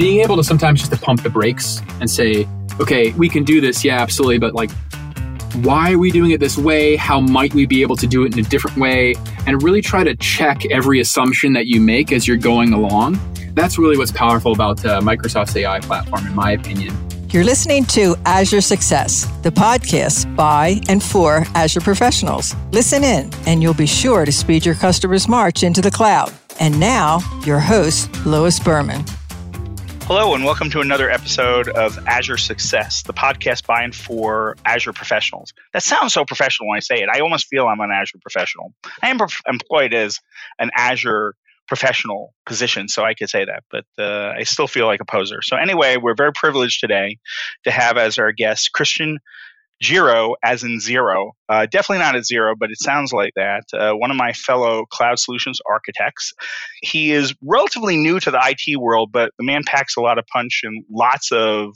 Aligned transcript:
being 0.00 0.22
able 0.22 0.34
to 0.34 0.42
sometimes 0.42 0.80
just 0.80 0.90
to 0.90 0.98
pump 0.98 1.22
the 1.22 1.28
brakes 1.28 1.82
and 2.00 2.10
say, 2.10 2.48
okay, 2.80 3.12
we 3.12 3.28
can 3.28 3.44
do 3.44 3.60
this, 3.60 3.84
yeah, 3.84 4.00
absolutely, 4.00 4.38
but 4.38 4.54
like 4.54 4.70
why 5.56 5.92
are 5.92 5.98
we 5.98 6.10
doing 6.10 6.30
it 6.30 6.40
this 6.40 6.56
way? 6.56 6.96
How 6.96 7.20
might 7.20 7.52
we 7.52 7.66
be 7.66 7.82
able 7.82 7.96
to 7.96 8.06
do 8.06 8.24
it 8.24 8.32
in 8.32 8.38
a 8.38 8.48
different 8.48 8.78
way? 8.78 9.14
And 9.46 9.62
really 9.62 9.82
try 9.82 10.02
to 10.02 10.16
check 10.16 10.64
every 10.70 11.00
assumption 11.00 11.52
that 11.52 11.66
you 11.66 11.82
make 11.82 12.12
as 12.12 12.26
you're 12.26 12.38
going 12.38 12.72
along. 12.72 13.20
That's 13.52 13.76
really 13.76 13.98
what's 13.98 14.12
powerful 14.12 14.52
about 14.52 14.82
uh, 14.86 15.02
Microsoft's 15.02 15.54
AI 15.54 15.80
platform, 15.80 16.26
in 16.26 16.34
my 16.34 16.52
opinion. 16.52 16.96
You're 17.28 17.44
listening 17.44 17.84
to 17.86 18.16
Azure 18.24 18.62
Success, 18.62 19.26
the 19.42 19.50
podcast 19.50 20.34
by 20.34 20.80
and 20.88 21.02
for 21.02 21.44
Azure 21.54 21.80
professionals. 21.82 22.54
Listen 22.72 23.04
in, 23.04 23.30
and 23.46 23.62
you'll 23.62 23.74
be 23.74 23.86
sure 23.86 24.24
to 24.24 24.32
speed 24.32 24.64
your 24.64 24.76
customers' 24.76 25.28
march 25.28 25.62
into 25.62 25.82
the 25.82 25.90
cloud. 25.90 26.32
And 26.58 26.80
now, 26.80 27.18
your 27.44 27.58
host, 27.58 28.08
Louis 28.24 28.58
Berman. 28.60 29.04
Hello, 30.12 30.34
and 30.34 30.44
welcome 30.44 30.70
to 30.70 30.80
another 30.80 31.08
episode 31.08 31.68
of 31.68 31.96
Azure 32.08 32.36
Success, 32.36 33.04
the 33.04 33.12
podcast 33.12 33.64
by 33.64 33.84
and 33.84 33.94
for 33.94 34.56
Azure 34.64 34.92
professionals. 34.92 35.52
That 35.72 35.84
sounds 35.84 36.14
so 36.14 36.24
professional 36.24 36.68
when 36.68 36.78
I 36.78 36.80
say 36.80 36.96
it. 36.96 37.08
I 37.08 37.20
almost 37.20 37.46
feel 37.46 37.68
I'm 37.68 37.78
an 37.78 37.92
Azure 37.92 38.18
professional. 38.20 38.74
I 39.04 39.10
am 39.10 39.20
employed 39.46 39.94
as 39.94 40.18
an 40.58 40.72
Azure 40.74 41.36
professional 41.68 42.34
position, 42.44 42.88
so 42.88 43.04
I 43.04 43.14
could 43.14 43.30
say 43.30 43.44
that, 43.44 43.62
but 43.70 43.84
uh, 44.00 44.32
I 44.36 44.42
still 44.42 44.66
feel 44.66 44.86
like 44.86 44.98
a 44.98 45.04
poser. 45.04 45.42
So, 45.42 45.56
anyway, 45.56 45.96
we're 45.96 46.16
very 46.16 46.32
privileged 46.32 46.80
today 46.80 47.18
to 47.62 47.70
have 47.70 47.96
as 47.96 48.18
our 48.18 48.32
guest 48.32 48.72
Christian 48.72 49.20
Gero, 49.80 50.34
as 50.44 50.62
in 50.62 50.78
zero. 50.78 51.32
Uh, 51.48 51.66
definitely 51.66 52.04
not 52.04 52.14
at 52.14 52.26
zero, 52.26 52.54
but 52.58 52.70
it 52.70 52.78
sounds 52.80 53.12
like 53.12 53.32
that. 53.36 53.64
Uh, 53.72 53.92
one 53.92 54.10
of 54.10 54.16
my 54.16 54.32
fellow 54.32 54.84
cloud 54.90 55.18
solutions 55.18 55.58
architects. 55.68 56.32
He 56.82 57.12
is 57.12 57.34
relatively 57.42 57.96
new 57.96 58.20
to 58.20 58.30
the 58.30 58.40
IT 58.42 58.76
world, 58.76 59.10
but 59.12 59.32
the 59.38 59.44
man 59.44 59.62
packs 59.64 59.96
a 59.96 60.00
lot 60.00 60.18
of 60.18 60.26
punch 60.26 60.60
and 60.64 60.84
lots 60.90 61.32
of 61.32 61.74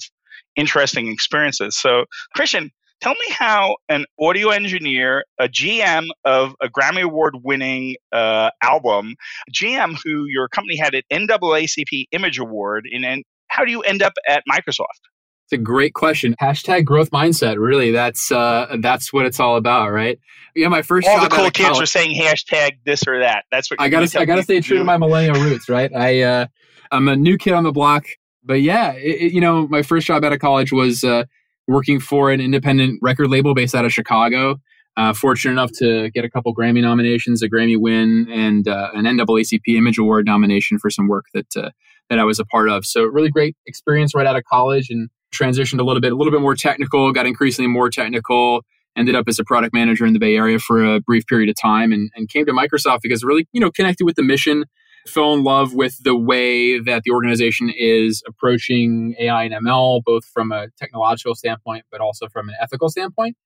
interesting 0.55 1.08
experiences. 1.08 1.78
So, 1.78 2.05
Christian, 2.34 2.70
tell 3.00 3.12
me 3.12 3.34
how 3.34 3.77
an 3.88 4.05
audio 4.20 4.50
engineer, 4.50 5.24
a 5.41 5.48
GM 5.48 6.08
of 6.24 6.55
a 6.62 6.68
Grammy 6.68 7.02
Award 7.02 7.36
winning 7.42 7.96
uh, 8.12 8.50
album, 8.62 9.14
GM 9.52 9.96
who 10.05 10.27
your 10.27 10.48
company 10.48 10.77
had 10.77 10.94
an 10.94 11.02
NAACP 11.11 12.06
Image 12.12 12.39
Award, 12.39 12.84
and 12.92 13.24
how 13.48 13.64
do 13.64 13.70
you 13.70 13.80
end 13.80 14.02
up 14.02 14.12
at 14.28 14.42
Microsoft? 14.50 15.00
It's 15.44 15.52
a 15.52 15.58
great 15.58 15.92
question. 15.92 16.34
Hashtag 16.40 16.84
growth 16.84 17.10
mindset. 17.10 17.58
Really, 17.58 17.90
that's 17.90 18.32
uh, 18.32 18.76
that's 18.80 19.12
what 19.12 19.26
it's 19.26 19.38
all 19.38 19.56
about, 19.56 19.92
right? 19.92 20.18
Yeah, 20.56 20.68
my 20.68 20.80
first. 20.80 21.06
All 21.06 21.20
the 21.20 21.28
cool 21.28 21.50
kids 21.50 21.68
college, 21.68 21.82
are 21.82 21.86
saying 21.86 22.18
hashtag 22.18 22.78
this 22.86 23.06
or 23.06 23.20
that. 23.20 23.44
That's 23.50 23.70
what 23.70 23.80
I 23.80 23.90
got 23.90 24.08
to. 24.08 24.20
I 24.20 24.24
got 24.24 24.36
to 24.36 24.42
stay 24.42 24.60
true 24.60 24.78
to 24.78 24.84
my 24.84 24.96
millennial 24.96 25.42
roots, 25.44 25.68
right? 25.68 25.94
I 25.94 26.22
uh, 26.22 26.46
I'm 26.90 27.08
a 27.08 27.16
new 27.16 27.36
kid 27.36 27.52
on 27.52 27.64
the 27.64 27.72
block, 27.72 28.06
but 28.42 28.62
yeah, 28.62 28.92
it, 28.92 29.20
it, 29.20 29.32
you 29.32 29.40
know, 29.40 29.68
my 29.68 29.82
first 29.82 30.06
job 30.06 30.24
out 30.24 30.32
of 30.32 30.38
college 30.38 30.72
was 30.72 31.04
uh, 31.04 31.24
working 31.68 32.00
for 32.00 32.30
an 32.30 32.40
independent 32.40 33.00
record 33.02 33.28
label 33.28 33.54
based 33.54 33.74
out 33.74 33.84
of 33.84 33.92
Chicago. 33.92 34.56
Uh, 34.96 35.12
fortunate 35.12 35.52
enough 35.52 35.72
to 35.72 36.08
get 36.10 36.24
a 36.24 36.30
couple 36.30 36.54
Grammy 36.54 36.80
nominations, 36.80 37.42
a 37.42 37.50
Grammy 37.50 37.76
win, 37.76 38.28
and 38.30 38.68
uh, 38.68 38.90
an 38.94 39.04
NAACP 39.06 39.76
Image 39.76 39.98
Award 39.98 40.24
nomination 40.24 40.78
for 40.78 40.88
some 40.88 41.08
work 41.08 41.26
that 41.34 41.56
uh, 41.56 41.70
that 42.08 42.18
I 42.18 42.24
was 42.24 42.38
a 42.38 42.44
part 42.44 42.70
of. 42.70 42.86
So 42.86 43.02
really 43.02 43.30
great 43.30 43.56
experience 43.66 44.14
right 44.14 44.26
out 44.26 44.36
of 44.36 44.44
college, 44.44 44.88
and 44.90 45.10
transitioned 45.34 45.80
a 45.80 45.84
little 45.84 46.00
bit, 46.00 46.12
a 46.12 46.16
little 46.16 46.32
bit 46.32 46.40
more 46.40 46.54
technical, 46.54 47.12
got 47.12 47.27
increasingly 47.27 47.68
more 47.68 47.90
technical, 47.90 48.62
ended 48.96 49.14
up 49.14 49.28
as 49.28 49.38
a 49.38 49.44
product 49.44 49.74
manager 49.74 50.06
in 50.06 50.12
the 50.12 50.18
Bay 50.18 50.36
Area 50.36 50.58
for 50.58 50.84
a 50.84 51.00
brief 51.00 51.27
period 51.27 51.48
of 51.48 51.56
time 51.60 51.92
and, 51.92 52.10
and 52.14 52.28
came 52.28 52.46
to 52.46 52.52
Microsoft 52.52 53.00
because 53.02 53.24
really, 53.24 53.48
you 53.52 53.60
know, 53.60 53.70
connected 53.70 54.05
with 54.05 54.16
the 54.16 54.22
mission, 54.22 54.64
fell 55.06 55.34
in 55.34 55.42
love 55.42 55.74
with 55.74 56.02
the 56.02 56.16
way 56.16 56.78
that 56.78 57.02
the 57.05 57.10
organization 57.10 57.70
is 57.77 58.22
approaching 58.27 59.14
AI 59.18 59.44
and 59.44 59.55
ML, 59.55 60.02
both 60.05 60.24
from 60.24 60.52
a 60.52 60.68
technological 60.78 61.34
standpoint, 61.34 61.84
but 61.90 62.00
also 62.00 62.28
from 62.28 62.48
an 62.48 62.55
ethical 62.60 62.89
standpoint. 62.89 63.36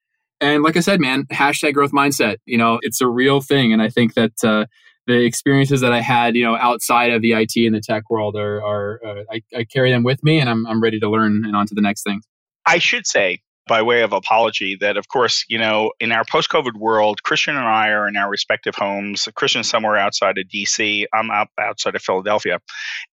And 0.41 0.63
like 0.63 0.77
I 0.77 0.81
said, 0.81 1.01
man, 1.01 1.25
hashtag 1.33 1.75
growth 1.75 1.91
mindset, 1.91 2.37
you 2.47 2.59
know, 2.59 2.79
it's 2.83 3.01
a 3.01 3.09
real 3.09 3.41
thing. 3.41 3.73
And 3.73 3.83
I 3.83 3.89
think 3.89 4.15
that, 4.15 4.45
uh, 4.45 4.67
the 5.09 5.25
experiences 5.25 5.81
that 5.81 5.93
I 5.93 6.03
had, 6.03 6.37
you 6.37 6.45
know, 6.45 6.55
outside 6.57 7.11
of 7.13 7.23
the 7.23 7.33
IT 7.33 7.57
and 7.57 7.75
the 7.75 7.81
tech 7.81 8.11
world 8.11 8.37
are, 8.37 8.63
are 8.63 9.01
uh, 9.05 9.23
I, 9.33 9.43
I, 9.57 9.65
carry 9.65 9.91
them 9.91 10.03
with 10.03 10.23
me, 10.23 10.39
and 10.39 10.51
I'm 10.51 10.67
I'm 10.67 10.83
ready 10.83 11.01
to 11.01 11.09
learn 11.09 11.45
and 11.47 11.57
on 11.57 11.67
to 11.67 11.75
the 11.75 11.81
next 11.81 12.03
thing. 12.03 12.21
I 12.67 12.77
should 12.77 13.07
say 13.07 13.41
by 13.69 13.83
way 13.83 14.03
of 14.03 14.13
apology 14.13 14.77
that, 14.81 14.97
of 14.97 15.09
course, 15.09 15.45
you 15.49 15.59
know, 15.59 15.93
in 16.01 16.11
our 16.11 16.25
post 16.25 16.49
COVID 16.49 16.75
world, 16.75 17.23
Christian 17.23 17.57
and 17.57 17.67
I 17.67 17.91
are 17.91 18.09
in 18.09 18.17
our 18.17 18.29
respective 18.29 18.75
homes. 18.75 19.29
Christian's 19.37 19.69
somewhere 19.69 19.97
outside 19.97 20.39
of 20.39 20.47
DC. 20.47 21.05
I'm 21.15 21.31
out 21.31 21.49
outside 21.61 21.95
of 21.95 22.03
Philadelphia. 22.03 22.59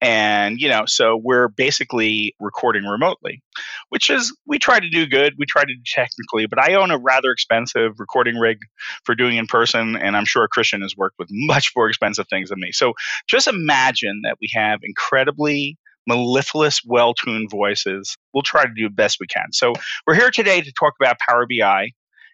And, 0.02 0.60
you 0.60 0.70
know, 0.70 0.86
so 0.88 1.16
we're 1.16 1.50
basically 1.50 2.34
recording 2.40 2.86
remotely, 2.86 3.44
which 3.90 4.10
is, 4.10 4.36
we 4.48 4.58
try 4.58 4.80
to 4.80 4.90
do 4.90 5.06
good. 5.06 5.34
We 5.38 5.46
try 5.46 5.64
to 5.64 5.74
do 5.74 5.82
technically, 5.86 6.48
but 6.48 6.60
I 6.60 6.74
own 6.74 6.90
a 6.90 6.98
rather 6.98 7.30
expensive 7.32 8.00
recording 8.00 8.38
rig 8.38 8.58
for 9.04 9.14
doing 9.14 9.38
in 9.38 9.48
person. 9.48 9.96
And 9.96 10.18
I'm 10.18 10.26
sure 10.26 10.48
Christian 10.48 10.82
has 10.82 10.96
worked 10.98 11.20
with 11.20 11.28
much 11.32 11.72
more 11.76 11.88
expensive 11.90 12.28
things 12.30 12.50
than 12.50 12.60
me. 12.60 12.72
So 12.72 12.94
just 13.28 13.48
imagine 13.48 14.22
that 14.24 14.38
we 14.42 14.50
have 14.56 14.80
incredibly 14.82 15.78
mellifluous, 16.08 16.82
well 16.86 17.14
tuned 17.14 17.50
voices. 17.50 18.18
We'll 18.34 18.44
try 18.44 18.64
to 18.64 18.74
do 18.76 18.84
the 18.84 18.94
best 18.94 19.18
we 19.20 19.28
can. 19.28 19.52
So, 19.52 19.74
we're 20.06 20.16
here 20.16 20.32
today 20.32 20.62
to 20.62 20.72
talk 20.74 20.94
about 21.00 21.18
Power 21.20 21.46
BI 21.48 21.90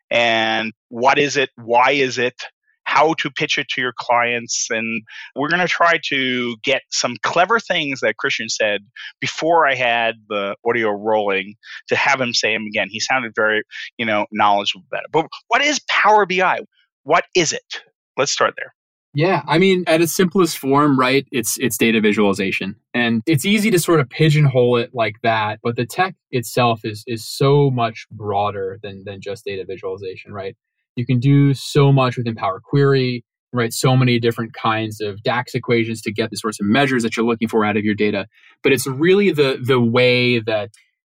and 0.10 0.74
what 0.90 1.18
is 1.18 1.38
it, 1.38 1.50
why 1.56 1.92
is 1.92 2.18
it, 2.18 2.36
how 2.84 3.14
to 3.14 3.32
pitch 3.32 3.58
it 3.58 3.70
to 3.70 3.82
your 3.82 3.94
clients. 3.98 4.68
And 4.70 5.04
we're 5.36 5.48
going 5.48 5.62
to 5.62 5.68
try 5.68 6.00
to 6.10 6.58
get 6.62 6.82
some 6.90 7.16
clever 7.24 7.58
things 7.58 8.02
that 8.02 8.18
Christian 8.18 8.50
said 8.50 8.82
before 9.22 9.66
I 9.66 9.76
had 9.76 10.16
the 10.28 10.56
audio 10.68 10.90
rolling 10.90 11.56
to 11.88 11.96
have 11.96 12.20
him 12.20 12.34
say 12.34 12.54
them 12.54 12.66
again. 12.66 12.88
He 12.90 13.00
sounded 13.00 13.32
very, 13.34 13.64
you 13.98 14.06
know, 14.06 14.26
knowledgeable 14.32 14.84
about 14.92 15.06
it. 15.06 15.12
But 15.12 15.28
what 15.48 15.62
is 15.64 15.80
Power 15.90 16.26
BI? 16.26 16.60
What 17.04 17.24
is 17.34 17.54
it? 17.54 17.82
Let's 18.18 18.34
start 18.34 18.56
there. 18.58 18.74
Yeah, 19.14 19.42
I 19.46 19.58
mean, 19.58 19.84
at 19.88 20.00
its 20.02 20.14
simplest 20.14 20.58
form, 20.58 20.98
right? 20.98 21.28
It's 21.34 21.58
it's 21.60 21.78
data 21.78 22.00
visualization, 22.00 22.78
and 22.94 23.22
it's 23.26 23.44
easy 23.44 23.70
to 23.72 23.80
sort 23.80 24.00
of 24.00 24.10
pigeonhole 24.10 24.78
it 24.78 24.92
like 24.94 25.16
that. 25.22 25.60
But 25.62 25.76
the 25.76 25.86
tech 25.86 26.16
itself 26.32 26.82
is 26.86 27.04
is 27.08 27.28
so 27.28 27.70
much 27.70 28.08
broader 28.10 28.80
than 28.82 29.04
than 29.06 29.20
just 29.20 29.44
data 29.44 29.66
visualization, 29.68 30.32
right? 30.32 30.56
You 30.96 31.06
can 31.06 31.20
do 31.20 31.54
so 31.54 31.92
much 31.92 32.16
within 32.16 32.36
Power 32.36 32.62
Query, 32.64 33.26
right? 33.52 33.74
So 33.74 33.98
many 33.98 34.18
different 34.18 34.54
kinds 34.54 35.02
of 35.02 35.22
DAX 35.24 35.56
equations 35.56 36.02
to 36.04 36.14
get 36.14 36.30
the 36.30 36.38
sorts 36.38 36.62
of 36.62 36.66
measures 36.68 37.04
that 37.04 37.18
you're 37.18 37.26
looking 37.26 37.50
for 37.50 37.66
out 37.66 37.76
of 37.76 37.84
your 37.84 37.96
data. 37.96 38.28
But 38.64 38.72
it's 38.72 38.88
really 38.88 39.32
the 39.32 39.60
the 39.62 39.82
way 39.82 40.40
that 40.40 40.70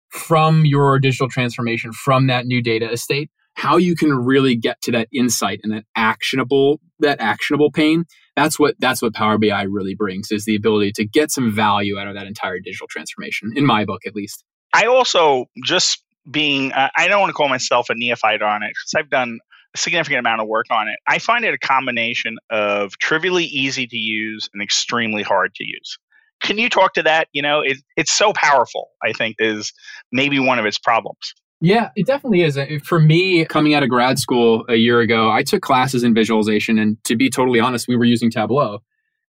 from 0.09 0.65
your 0.65 0.99
digital 0.99 1.29
transformation, 1.29 1.93
from 1.93 2.27
that 2.27 2.45
new 2.45 2.61
data 2.61 2.91
estate, 2.91 3.31
how 3.57 3.77
you 3.77 3.95
can 3.95 4.13
really 4.13 4.55
get 4.55 4.79
to 4.83 4.91
that 4.91 5.07
insight 5.11 5.59
and 5.63 5.73
that 5.73 5.83
actionable 5.95 6.79
that 6.99 7.19
actionable 7.19 7.71
pain 7.71 8.05
that's 8.35 8.59
what 8.59 8.75
that's 8.79 9.01
what 9.01 9.13
power 9.13 9.37
bi 9.37 9.63
really 9.63 9.95
brings 9.95 10.31
is 10.31 10.45
the 10.45 10.55
ability 10.55 10.91
to 10.91 11.05
get 11.05 11.31
some 11.31 11.51
value 11.51 11.97
out 11.97 12.07
of 12.07 12.13
that 12.13 12.27
entire 12.27 12.59
digital 12.59 12.87
transformation 12.87 13.51
in 13.55 13.65
my 13.65 13.83
book 13.83 14.01
at 14.05 14.15
least. 14.15 14.43
I 14.73 14.85
also 14.85 15.45
just 15.65 16.03
being 16.29 16.71
uh, 16.71 16.89
i 16.95 17.07
don't 17.07 17.19
want 17.19 17.29
to 17.29 17.33
call 17.33 17.49
myself 17.49 17.89
a 17.89 17.95
neophyte 17.95 18.41
on 18.41 18.61
it 18.61 18.69
because 18.69 18.93
i've 18.95 19.09
done 19.09 19.39
a 19.73 19.77
significant 19.77 20.19
amount 20.19 20.41
of 20.41 20.47
work 20.47 20.65
on 20.71 20.87
it. 20.87 20.97
I 21.05 21.19
find 21.19 21.43
it 21.43 21.53
a 21.53 21.57
combination 21.57 22.37
of 22.49 22.97
trivially 22.99 23.43
easy 23.45 23.85
to 23.85 23.97
use 23.97 24.49
and 24.53 24.63
extremely 24.63 25.23
hard 25.23 25.53
to 25.55 25.65
use. 25.65 25.97
Can 26.41 26.57
you 26.57 26.69
talk 26.69 26.93
to 26.93 27.03
that? 27.03 27.27
You 27.33 27.41
know 27.41 27.61
it, 27.61 27.77
it's 27.95 28.11
so 28.11 28.33
powerful 28.33 28.89
i 29.03 29.13
think 29.13 29.37
is 29.39 29.73
maybe 30.11 30.39
one 30.39 30.59
of 30.59 30.65
its 30.65 30.77
problems 30.77 31.33
yeah, 31.59 31.89
it 31.95 32.05
definitely 32.05 32.41
is. 32.41 32.59
For 32.83 32.99
me, 32.99 33.43
coming 33.45 33.73
out 33.73 33.83
of 33.83 33.89
grad 33.89 34.19
school 34.19 34.65
a 34.69 34.75
year 34.75 34.99
ago, 34.99 35.31
I 35.31 35.43
took 35.43 35.61
classes 35.61 36.03
in 36.03 36.13
visualization. 36.13 36.77
And 36.77 37.03
to 37.05 37.15
be 37.15 37.29
totally 37.29 37.59
honest, 37.59 37.87
we 37.87 37.95
were 37.95 38.05
using 38.05 38.29
Tableau. 38.29 38.79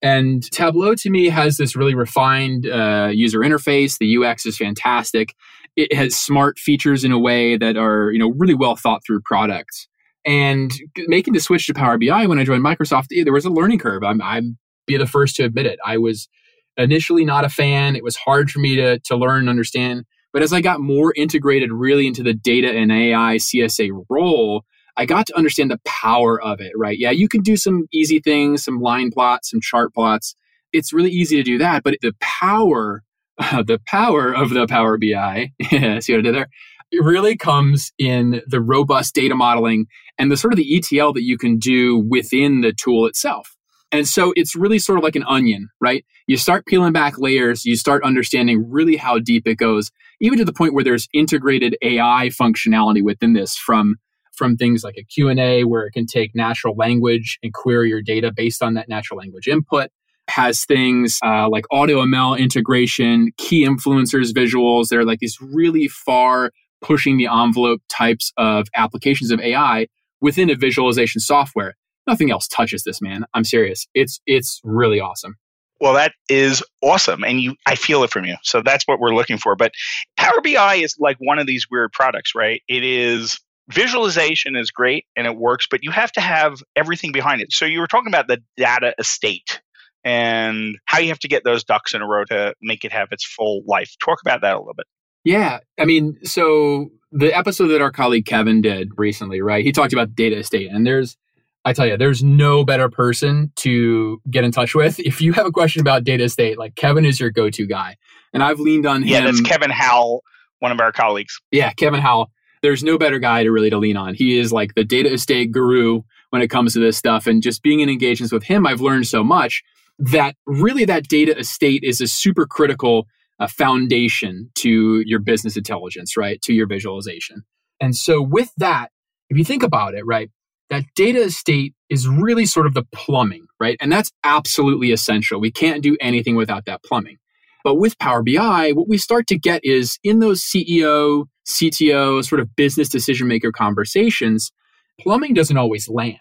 And 0.02 0.42
Tableau 0.50 0.94
to 0.96 1.10
me 1.10 1.28
has 1.28 1.56
this 1.56 1.76
really 1.76 1.94
refined 1.94 2.66
uh, 2.66 3.10
user 3.12 3.40
interface. 3.40 3.98
The 3.98 4.16
UX 4.16 4.46
is 4.46 4.56
fantastic. 4.56 5.34
It 5.76 5.94
has 5.94 6.14
smart 6.14 6.58
features 6.58 7.04
in 7.04 7.12
a 7.12 7.18
way 7.18 7.56
that 7.56 7.76
are, 7.76 8.10
you 8.10 8.18
know, 8.18 8.30
really 8.36 8.54
well 8.54 8.76
thought 8.76 9.02
through 9.06 9.20
products. 9.24 9.88
And 10.26 10.72
making 11.08 11.34
the 11.34 11.40
switch 11.40 11.66
to 11.66 11.74
Power 11.74 11.98
BI 11.98 12.26
when 12.26 12.38
I 12.38 12.44
joined 12.44 12.64
Microsoft, 12.64 13.06
there 13.10 13.32
was 13.32 13.44
a 13.44 13.50
learning 13.50 13.78
curve. 13.78 14.02
I'm, 14.02 14.22
I'm 14.22 14.56
be 14.86 14.96
the 14.96 15.06
first 15.06 15.36
to 15.36 15.44
admit 15.44 15.66
it. 15.66 15.78
I 15.84 15.98
was 15.98 16.28
initially 16.76 17.24
not 17.24 17.44
a 17.44 17.48
fan. 17.48 17.96
It 17.96 18.04
was 18.04 18.16
hard 18.16 18.50
for 18.50 18.58
me 18.58 18.76
to 18.76 18.98
to 19.00 19.16
learn 19.16 19.40
and 19.40 19.48
understand. 19.48 20.04
But 20.34 20.42
as 20.42 20.52
I 20.52 20.60
got 20.60 20.80
more 20.80 21.14
integrated 21.16 21.72
really 21.72 22.08
into 22.08 22.24
the 22.24 22.34
data 22.34 22.68
and 22.68 22.90
AI 22.90 23.36
CSA 23.36 24.04
role, 24.10 24.64
I 24.96 25.06
got 25.06 25.26
to 25.26 25.36
understand 25.36 25.70
the 25.70 25.80
power 25.84 26.42
of 26.42 26.60
it, 26.60 26.72
right? 26.76 26.98
Yeah, 26.98 27.12
you 27.12 27.28
can 27.28 27.40
do 27.40 27.56
some 27.56 27.86
easy 27.92 28.18
things, 28.18 28.64
some 28.64 28.80
line 28.80 29.12
plots, 29.12 29.50
some 29.50 29.60
chart 29.60 29.94
plots. 29.94 30.34
It's 30.72 30.92
really 30.92 31.12
easy 31.12 31.36
to 31.36 31.44
do 31.44 31.58
that, 31.58 31.84
but 31.84 31.96
the 32.02 32.14
power, 32.20 33.04
uh, 33.38 33.62
the 33.66 33.80
power 33.86 34.34
of 34.34 34.50
the 34.50 34.66
Power 34.66 34.98
BI, 34.98 35.52
see 35.70 36.12
what 36.12 36.18
I 36.18 36.22
did 36.22 36.34
there? 36.34 36.48
It 36.90 37.02
really 37.04 37.36
comes 37.36 37.92
in 37.96 38.42
the 38.46 38.60
robust 38.60 39.14
data 39.14 39.36
modeling 39.36 39.86
and 40.18 40.32
the 40.32 40.36
sort 40.36 40.52
of 40.52 40.58
the 40.58 40.76
ETL 40.76 41.12
that 41.12 41.22
you 41.22 41.38
can 41.38 41.58
do 41.58 41.96
within 41.98 42.60
the 42.60 42.72
tool 42.72 43.06
itself. 43.06 43.53
And 43.94 44.08
so 44.08 44.32
it's 44.34 44.56
really 44.56 44.80
sort 44.80 44.98
of 44.98 45.04
like 45.04 45.14
an 45.14 45.22
onion, 45.28 45.68
right? 45.80 46.04
You 46.26 46.36
start 46.36 46.66
peeling 46.66 46.92
back 46.92 47.14
layers, 47.16 47.64
you 47.64 47.76
start 47.76 48.02
understanding 48.02 48.68
really 48.68 48.96
how 48.96 49.20
deep 49.20 49.46
it 49.46 49.54
goes, 49.54 49.92
even 50.20 50.36
to 50.40 50.44
the 50.44 50.52
point 50.52 50.74
where 50.74 50.82
there's 50.82 51.06
integrated 51.14 51.76
AI 51.80 52.28
functionality 52.30 53.04
within 53.04 53.34
this 53.34 53.56
from 53.56 53.94
from 54.32 54.56
things 54.56 54.82
like 54.82 54.96
a 54.98 55.04
Q&A 55.04 55.62
where 55.62 55.86
it 55.86 55.92
can 55.92 56.06
take 56.06 56.34
natural 56.34 56.74
language 56.74 57.38
and 57.44 57.54
query 57.54 57.88
your 57.88 58.02
data 58.02 58.32
based 58.34 58.64
on 58.64 58.74
that 58.74 58.88
natural 58.88 59.16
language 59.16 59.46
input 59.46 59.90
has 60.26 60.64
things 60.64 61.20
uh, 61.24 61.48
like 61.48 61.64
AutoML 61.72 62.36
integration, 62.36 63.30
key 63.36 63.64
influencers 63.64 64.32
visuals. 64.32 64.88
They're 64.88 65.04
like 65.04 65.20
these 65.20 65.38
really 65.40 65.86
far 65.86 66.50
pushing 66.82 67.16
the 67.16 67.28
envelope 67.28 67.80
types 67.88 68.32
of 68.36 68.66
applications 68.74 69.30
of 69.30 69.38
AI 69.38 69.86
within 70.20 70.50
a 70.50 70.56
visualization 70.56 71.20
software. 71.20 71.76
Nothing 72.06 72.30
else 72.30 72.48
touches 72.48 72.82
this, 72.84 73.00
man. 73.00 73.24
I'm 73.34 73.44
serious. 73.44 73.86
It's 73.94 74.20
it's 74.26 74.60
really 74.64 75.00
awesome. 75.00 75.36
Well, 75.80 75.94
that 75.94 76.12
is 76.28 76.62
awesome. 76.82 77.24
And 77.24 77.40
you 77.40 77.54
I 77.66 77.74
feel 77.74 78.04
it 78.04 78.10
from 78.10 78.24
you. 78.24 78.36
So 78.42 78.62
that's 78.62 78.84
what 78.86 79.00
we're 79.00 79.14
looking 79.14 79.38
for. 79.38 79.56
But 79.56 79.72
Power 80.16 80.40
BI 80.42 80.76
is 80.76 80.96
like 80.98 81.16
one 81.18 81.38
of 81.38 81.46
these 81.46 81.66
weird 81.70 81.92
products, 81.92 82.34
right? 82.34 82.62
It 82.68 82.84
is 82.84 83.38
visualization 83.70 84.56
is 84.56 84.70
great 84.70 85.06
and 85.16 85.26
it 85.26 85.36
works, 85.36 85.66
but 85.70 85.80
you 85.82 85.90
have 85.90 86.12
to 86.12 86.20
have 86.20 86.62
everything 86.76 87.12
behind 87.12 87.40
it. 87.40 87.52
So 87.52 87.64
you 87.64 87.80
were 87.80 87.86
talking 87.86 88.08
about 88.08 88.28
the 88.28 88.42
data 88.56 88.94
estate 88.98 89.60
and 90.04 90.76
how 90.84 90.98
you 90.98 91.08
have 91.08 91.18
to 91.20 91.28
get 91.28 91.44
those 91.44 91.64
ducks 91.64 91.94
in 91.94 92.02
a 92.02 92.06
row 92.06 92.24
to 92.26 92.54
make 92.62 92.84
it 92.84 92.92
have 92.92 93.08
its 93.10 93.24
full 93.24 93.62
life. 93.66 93.94
Talk 94.04 94.18
about 94.20 94.42
that 94.42 94.54
a 94.54 94.58
little 94.58 94.74
bit. 94.74 94.86
Yeah. 95.24 95.60
I 95.78 95.86
mean, 95.86 96.18
so 96.24 96.90
the 97.10 97.34
episode 97.34 97.68
that 97.68 97.80
our 97.80 97.92
colleague 97.92 98.26
Kevin 98.26 98.60
did 98.60 98.90
recently, 98.96 99.40
right? 99.40 99.64
He 99.64 99.72
talked 99.72 99.94
about 99.94 100.14
data 100.14 100.36
estate, 100.36 100.70
and 100.70 100.86
there's 100.86 101.16
I 101.64 101.72
tell 101.72 101.86
you, 101.86 101.96
there's 101.96 102.22
no 102.22 102.64
better 102.64 102.88
person 102.88 103.50
to 103.56 104.20
get 104.30 104.44
in 104.44 104.52
touch 104.52 104.74
with. 104.74 105.00
If 105.00 105.20
you 105.20 105.32
have 105.32 105.46
a 105.46 105.50
question 105.50 105.80
about 105.80 106.04
data 106.04 106.24
estate, 106.24 106.58
like 106.58 106.74
Kevin 106.74 107.04
is 107.04 107.18
your 107.18 107.30
go 107.30 107.48
to 107.50 107.66
guy. 107.66 107.96
And 108.32 108.42
I've 108.42 108.60
leaned 108.60 108.86
on 108.86 109.02
yeah, 109.02 109.18
him. 109.18 109.24
Yeah, 109.24 109.30
that's 109.30 109.40
Kevin 109.40 109.70
Howell, 109.70 110.22
one 110.58 110.72
of 110.72 110.80
our 110.80 110.92
colleagues. 110.92 111.40
Yeah, 111.50 111.72
Kevin 111.72 112.00
Howell. 112.00 112.30
There's 112.62 112.82
no 112.82 112.98
better 112.98 113.18
guy 113.18 113.42
to 113.44 113.50
really 113.50 113.70
to 113.70 113.78
lean 113.78 113.96
on. 113.96 114.14
He 114.14 114.38
is 114.38 114.52
like 114.52 114.74
the 114.74 114.84
data 114.84 115.12
estate 115.12 115.52
guru 115.52 116.02
when 116.30 116.42
it 116.42 116.48
comes 116.48 116.72
to 116.74 116.80
this 116.80 116.96
stuff. 116.96 117.26
And 117.26 117.42
just 117.42 117.62
being 117.62 117.80
in 117.80 117.88
engagements 117.88 118.32
with 118.32 118.42
him, 118.42 118.66
I've 118.66 118.80
learned 118.80 119.06
so 119.06 119.22
much 119.22 119.62
that 119.98 120.34
really 120.46 120.84
that 120.86 121.08
data 121.08 121.38
estate 121.38 121.82
is 121.84 122.00
a 122.00 122.06
super 122.06 122.46
critical 122.46 123.06
uh, 123.38 123.46
foundation 123.46 124.50
to 124.56 125.02
your 125.06 125.18
business 125.18 125.56
intelligence, 125.56 126.16
right? 126.16 126.40
To 126.42 126.52
your 126.52 126.66
visualization. 126.66 127.44
And 127.80 127.94
so 127.94 128.20
with 128.20 128.52
that, 128.56 128.90
if 129.28 129.38
you 129.38 129.44
think 129.44 129.62
about 129.62 129.94
it, 129.94 130.04
right, 130.06 130.30
that 130.70 130.84
data 130.94 131.22
estate 131.22 131.74
is 131.88 132.08
really 132.08 132.46
sort 132.46 132.66
of 132.66 132.74
the 132.74 132.84
plumbing, 132.92 133.46
right? 133.60 133.76
And 133.80 133.92
that's 133.92 134.10
absolutely 134.24 134.92
essential. 134.92 135.40
We 135.40 135.50
can't 135.50 135.82
do 135.82 135.96
anything 136.00 136.36
without 136.36 136.64
that 136.66 136.82
plumbing. 136.82 137.18
But 137.62 137.76
with 137.76 137.98
Power 137.98 138.22
BI, 138.22 138.72
what 138.72 138.88
we 138.88 138.98
start 138.98 139.26
to 139.28 139.38
get 139.38 139.64
is 139.64 139.98
in 140.04 140.18
those 140.18 140.42
CEO, 140.42 141.26
CTO, 141.46 142.24
sort 142.24 142.40
of 142.40 142.54
business 142.56 142.88
decision 142.88 143.28
maker 143.28 143.52
conversations, 143.52 144.52
plumbing 145.00 145.34
doesn't 145.34 145.56
always 145.56 145.88
land. 145.88 146.18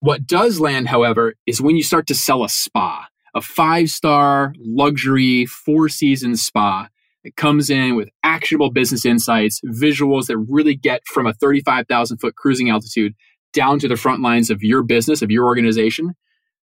What 0.00 0.26
does 0.26 0.60
land, 0.60 0.88
however, 0.88 1.34
is 1.46 1.62
when 1.62 1.76
you 1.76 1.82
start 1.82 2.06
to 2.08 2.14
sell 2.14 2.44
a 2.44 2.48
spa, 2.48 3.06
a 3.34 3.40
five 3.40 3.90
star 3.90 4.52
luxury 4.58 5.46
four 5.46 5.88
season 5.88 6.36
spa 6.36 6.88
it 7.24 7.36
comes 7.36 7.70
in 7.70 7.94
with 7.94 8.08
actionable 8.24 8.70
business 8.70 9.04
insights, 9.04 9.60
visuals 9.64 10.26
that 10.26 10.38
really 10.38 10.74
get 10.74 11.06
from 11.06 11.26
a 11.26 11.32
35,000 11.34 12.18
foot 12.18 12.34
cruising 12.34 12.68
altitude 12.68 13.14
down 13.52 13.78
to 13.80 13.88
the 13.88 13.96
front 13.96 14.22
lines 14.22 14.50
of 14.50 14.62
your 14.62 14.82
business, 14.82 15.22
of 15.22 15.30
your 15.30 15.46
organization. 15.46 16.14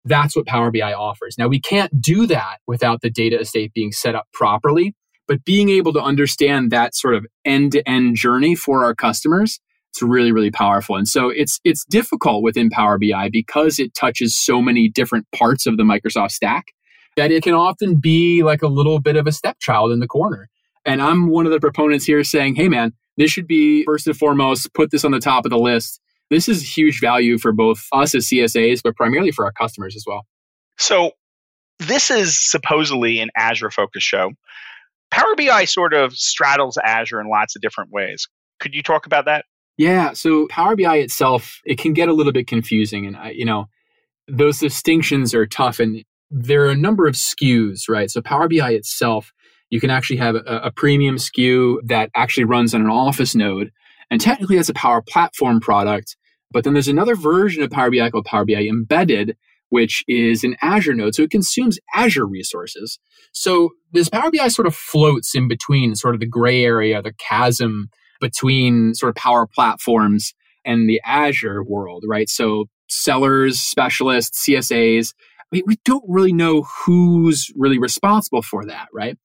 That's 0.05 0.37
what 0.37 0.46
Power 0.46 0.70
BI 0.70 0.93
offers. 0.93 1.37
Now, 1.38 1.49
we 1.49 1.61
can't 1.61 2.00
do 2.00 2.26
that 2.26 2.58
without 2.67 3.00
the 3.00 3.11
data 3.11 3.40
estate 3.40 3.73
being 3.75 3.93
set 3.93 4.14
up 4.14 4.26
properly, 4.32 4.94
but 5.26 5.44
being 5.44 5.69
able 5.69 5.93
to 5.94 6.02
understand 6.02 6.70
that 6.70 6.94
sort 6.94 7.14
of 7.14 7.26
end 7.44 7.73
to 7.73 7.88
end 7.88 8.17
journey 8.17 8.55
for 8.55 8.84
our 8.84 8.94
customers, 8.94 9.58
it's 9.90 10.02
really, 10.02 10.31
really 10.31 10.50
powerful. 10.50 10.96
And 10.96 11.08
so 11.08 11.31
it's, 11.31 11.58
it's 11.64 11.84
difficult 11.87 12.43
within 12.43 12.70
Power 12.70 12.99
BI 12.99 13.31
because 13.32 13.79
it 13.79 13.94
touches 13.94 14.38
so 14.38 14.62
many 14.62 14.88
different 14.88 15.26
parts 15.34 15.67
of 15.67 15.76
the 15.76 15.82
Microsoft 15.82 16.32
stack 16.32 16.67
that 17.17 17.32
it 17.32 17.43
can 17.43 17.55
often 17.55 17.96
be 17.96 18.43
like 18.43 18.62
a 18.62 18.69
little 18.69 19.00
bit 19.00 19.17
of 19.17 19.26
a 19.26 19.32
stepchild 19.32 19.90
in 19.90 20.00
the 20.00 20.06
corner. 20.06 20.49
And 20.84 21.02
I'm 21.02 21.29
one 21.29 21.46
of 21.46 21.52
the 21.52 21.58
proponents 21.58 22.05
here 22.05 22.22
saying, 22.22 22.55
hey, 22.55 22.69
man, 22.69 22.93
this 23.17 23.31
should 23.31 23.49
be 23.49 23.84
first 23.84 24.06
and 24.06 24.17
foremost, 24.17 24.72
put 24.75 24.90
this 24.90 25.05
on 25.05 25.11
the 25.11 25.19
top 25.19 25.44
of 25.44 25.50
the 25.50 25.58
list. 25.58 26.00
This 26.31 26.49
is 26.49 26.76
huge 26.76 27.00
value 27.00 27.38
for 27.38 27.52
both 27.52 27.87
us 27.93 28.14
as 28.14 28.28
CSAs, 28.28 28.81
but 28.82 28.96
primarily 28.96 29.31
for 29.31 29.44
our 29.44 29.52
customers 29.52 29.94
as 29.96 30.05
well. 30.06 30.26
So, 30.78 31.12
this 31.78 32.11
is 32.11 32.38
supposedly 32.38 33.20
an 33.20 33.31
Azure 33.37 33.70
focused 33.70 34.06
show. 34.06 34.31
Power 35.11 35.34
BI 35.37 35.67
sort 35.67 35.94
of 35.94 36.14
straddles 36.14 36.78
Azure 36.82 37.20
in 37.20 37.28
lots 37.28 37.55
of 37.55 37.62
different 37.62 37.90
ways. 37.93 38.28
Could 38.61 38.75
you 38.75 38.82
talk 38.82 39.06
about 39.06 39.26
that? 39.26 39.44
Yeah. 39.76 40.12
So, 40.14 40.46
Power 40.49 40.75
BI 40.75 40.96
itself, 40.96 41.61
it 41.64 41.78
can 41.78 41.93
get 41.93 42.08
a 42.08 42.12
little 42.12 42.32
bit 42.32 42.46
confusing. 42.46 43.06
And, 43.06 43.17
I, 43.17 43.31
you 43.31 43.44
know, 43.44 43.67
those 44.29 44.58
distinctions 44.58 45.34
are 45.34 45.46
tough. 45.46 45.79
And 45.79 46.05
there 46.31 46.64
are 46.64 46.70
a 46.70 46.76
number 46.76 47.06
of 47.06 47.14
SKUs, 47.14 47.88
right? 47.88 48.11
So 48.11 48.20
Power 48.20 48.49
BI 48.49 48.70
itself, 48.70 49.32
you 49.70 49.81
can 49.81 49.90
actually 49.90 50.17
have 50.17 50.34
a, 50.34 50.61
a, 50.64 50.70
premium 50.70 51.17
SKU 51.17 51.79
that 51.84 52.11
actually 52.14 52.44
runs 52.44 52.75
on 52.75 52.81
an 52.81 52.90
office 52.90 53.34
node. 53.34 53.72
And 54.11 54.20
technically 54.20 54.56
that's 54.56 54.69
a 54.69 54.75
Power 54.75 55.03
Platform 55.03 55.61
product. 55.61 56.17
But 56.53 56.64
then 56.64 56.75
there's 56.75 56.88
another 56.88 57.17
version 57.17 57.62
of 57.62 57.70
Power 57.70 57.91
BI 57.91 58.11
called 58.11 58.25
Power 58.25 58.44
BI 58.44 58.62
Embedded, 58.62 59.37
which 59.69 60.05
is 60.06 60.44
an 60.44 60.56
Azure 60.62 60.94
node. 60.94 61.14
So 61.14 61.23
it 61.23 61.31
consumes 61.31 61.79
Azure 61.94 62.26
resources. 62.26 62.99
So 63.32 63.70
this 63.93 64.08
Power 64.08 64.31
BI 64.31 64.49
sort 64.49 64.67
of 64.67 64.75
floats 64.75 65.35
in 65.35 65.49
between 65.49 65.94
sort 65.97 66.14
of 66.14 66.20
the 66.20 66.26
gray 66.26 66.64
area, 66.64 67.03
the 67.03 67.12
chasm 67.19 67.88
between 68.20 68.94
sort 68.94 69.11
of 69.11 69.17
Power 69.17 69.47
Platforms 69.47 70.35
and 70.64 70.88
the 70.88 71.00
Azure 71.05 71.62
world, 71.62 72.05
right? 72.06 72.29
So 72.29 72.67
sellers, 72.88 73.58
specialists, 73.58 74.47
CSAs, 74.49 75.12
we, 75.53 75.62
we 75.67 75.76
don't 75.85 76.05
really 76.08 76.32
know 76.32 76.62
who's 76.62 77.50
really 77.56 77.79
responsible 77.79 78.43
for 78.43 78.64
that, 78.67 78.88
right? 78.93 79.17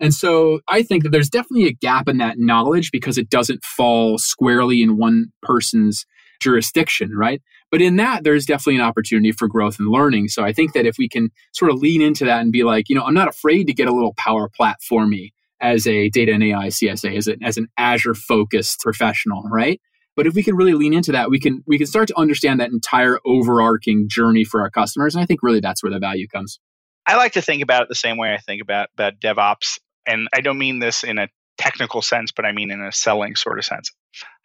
And 0.00 0.14
so 0.14 0.60
I 0.68 0.82
think 0.82 1.02
that 1.02 1.10
there's 1.10 1.28
definitely 1.28 1.66
a 1.66 1.72
gap 1.72 2.08
in 2.08 2.18
that 2.18 2.38
knowledge 2.38 2.90
because 2.90 3.18
it 3.18 3.28
doesn't 3.28 3.62
fall 3.64 4.18
squarely 4.18 4.82
in 4.82 4.96
one 4.96 5.26
person's 5.42 6.06
jurisdiction, 6.40 7.12
right? 7.14 7.42
But 7.70 7.82
in 7.82 7.96
that, 7.96 8.24
there's 8.24 8.46
definitely 8.46 8.76
an 8.76 8.86
opportunity 8.86 9.30
for 9.30 9.46
growth 9.46 9.78
and 9.78 9.88
learning. 9.88 10.28
So 10.28 10.42
I 10.42 10.52
think 10.52 10.72
that 10.72 10.86
if 10.86 10.96
we 10.98 11.08
can 11.08 11.30
sort 11.52 11.70
of 11.70 11.78
lean 11.78 12.00
into 12.00 12.24
that 12.24 12.40
and 12.40 12.50
be 12.50 12.64
like, 12.64 12.88
you 12.88 12.96
know, 12.96 13.04
I'm 13.04 13.14
not 13.14 13.28
afraid 13.28 13.66
to 13.66 13.74
get 13.74 13.88
a 13.88 13.94
little 13.94 14.14
power 14.16 14.48
platformy 14.48 15.32
as 15.60 15.86
a 15.86 16.08
data 16.08 16.32
and 16.32 16.42
AI 16.42 16.68
CSA, 16.68 17.16
as, 17.16 17.28
a, 17.28 17.36
as 17.42 17.58
an 17.58 17.68
Azure 17.76 18.14
focused 18.14 18.80
professional, 18.80 19.42
right? 19.42 19.80
But 20.16 20.26
if 20.26 20.34
we 20.34 20.42
can 20.42 20.56
really 20.56 20.74
lean 20.74 20.94
into 20.94 21.12
that, 21.12 21.30
we 21.30 21.38
can 21.38 21.62
we 21.66 21.78
can 21.78 21.86
start 21.86 22.08
to 22.08 22.18
understand 22.18 22.60
that 22.60 22.70
entire 22.70 23.20
overarching 23.24 24.08
journey 24.08 24.44
for 24.44 24.60
our 24.60 24.70
customers. 24.70 25.14
And 25.14 25.22
I 25.22 25.26
think 25.26 25.42
really 25.42 25.60
that's 25.60 25.82
where 25.82 25.92
the 25.92 25.98
value 25.98 26.26
comes. 26.26 26.58
I 27.06 27.16
like 27.16 27.32
to 27.32 27.42
think 27.42 27.62
about 27.62 27.82
it 27.82 27.88
the 27.88 27.94
same 27.94 28.16
way 28.18 28.34
I 28.34 28.38
think 28.38 28.60
about, 28.60 28.88
about 28.94 29.20
DevOps. 29.20 29.78
And 30.06 30.28
I 30.34 30.40
don't 30.40 30.58
mean 30.58 30.78
this 30.78 31.04
in 31.04 31.18
a 31.18 31.28
technical 31.58 32.02
sense, 32.02 32.32
but 32.32 32.44
I 32.44 32.52
mean 32.52 32.70
in 32.70 32.80
a 32.80 32.92
selling 32.92 33.36
sort 33.36 33.58
of 33.58 33.64
sense. 33.64 33.90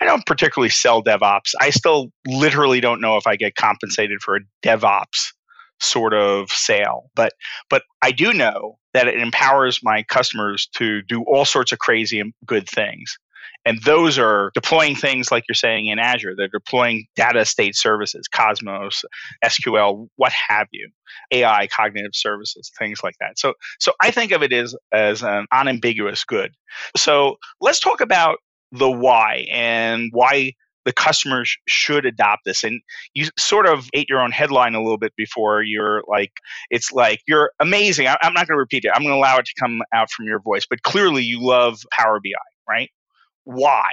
I 0.02 0.06
don't 0.06 0.26
particularly 0.26 0.70
sell 0.70 1.04
DevOps. 1.04 1.54
I 1.60 1.70
still 1.70 2.12
literally 2.28 2.82
don't 2.82 3.02
know 3.02 3.18
if 3.18 3.26
I 3.26 3.36
get 3.36 3.56
compensated 3.56 4.22
for 4.22 4.36
a 4.36 4.40
DevOps 4.64 5.32
sort 5.80 6.14
of 6.14 6.50
sale. 6.50 7.10
But 7.16 7.34
but 7.70 7.84
I 8.02 8.12
do 8.12 8.34
know 8.34 8.78
that 8.94 9.08
it 9.08 9.20
empowers 9.20 9.80
my 9.84 10.04
customers 10.04 10.68
to 10.76 11.02
do 11.02 11.24
all 11.24 11.46
sorts 11.46 11.72
of 11.72 11.80
crazy 11.80 12.20
and 12.20 12.34
good 12.46 12.68
things. 12.68 13.18
And 13.66 13.82
those 13.84 14.20
are 14.20 14.52
deploying 14.54 14.96
things 14.96 15.32
like 15.32 15.44
you're 15.50 15.56
saying 15.56 15.88
in 15.88 15.98
Azure. 16.00 16.36
They're 16.36 16.48
deploying 16.48 17.08
data 17.16 17.40
estate 17.40 17.76
services, 17.76 18.28
Cosmos, 18.28 19.04
SQL, 19.44 20.08
what 20.18 20.32
have 20.32 20.68
you, 20.72 20.90
AI, 21.32 21.68
cognitive 21.68 22.14
services, 22.14 22.72
things 22.78 23.00
like 23.04 23.16
that. 23.20 23.40
So, 23.40 23.54
so 23.80 23.94
I 24.02 24.12
think 24.12 24.32
of 24.32 24.44
it 24.44 24.54
as, 24.54 24.76
as 24.92 25.24
an 25.24 25.48
unambiguous 25.52 26.24
good. 26.24 26.52
So 26.96 27.38
let's 27.60 27.80
talk 27.80 28.02
about 28.02 28.38
the 28.72 28.90
why 28.90 29.48
and 29.52 30.10
why 30.12 30.54
the 30.86 30.94
customers 30.94 31.58
should 31.68 32.06
adopt 32.06 32.44
this. 32.46 32.64
And 32.64 32.82
you 33.14 33.28
sort 33.38 33.68
of 33.68 33.90
ate 33.94 34.08
your 34.08 34.20
own 34.20 34.32
headline 34.32 34.76
a 34.76 34.82
little 34.82 34.98
bit 34.98 35.14
before 35.18 35.64
you're 35.64 36.04
like, 36.08 36.32
it's 36.70 36.92
like, 36.92 37.22
you're 37.28 37.52
amazing. 37.60 38.08
I, 38.08 38.18
am 38.22 38.34
not 38.34 38.48
going 38.48 38.56
to 38.56 38.60
repeat 38.60 38.86
it. 38.86 38.92
I'm 38.94 39.02
going 39.02 39.14
to 39.14 39.18
allow 39.18 39.38
it 39.38 39.46
to 39.46 39.54
come 39.60 39.82
out 39.94 40.12
from 40.12 40.28
your 40.28 40.40
voice, 40.40 40.66
but 40.70 40.84
clearly 40.84 41.24
you 41.24 41.40
love 41.42 41.80
Power 41.92 42.20
BI, 42.20 42.32
right? 42.72 42.90
Why? 43.46 43.92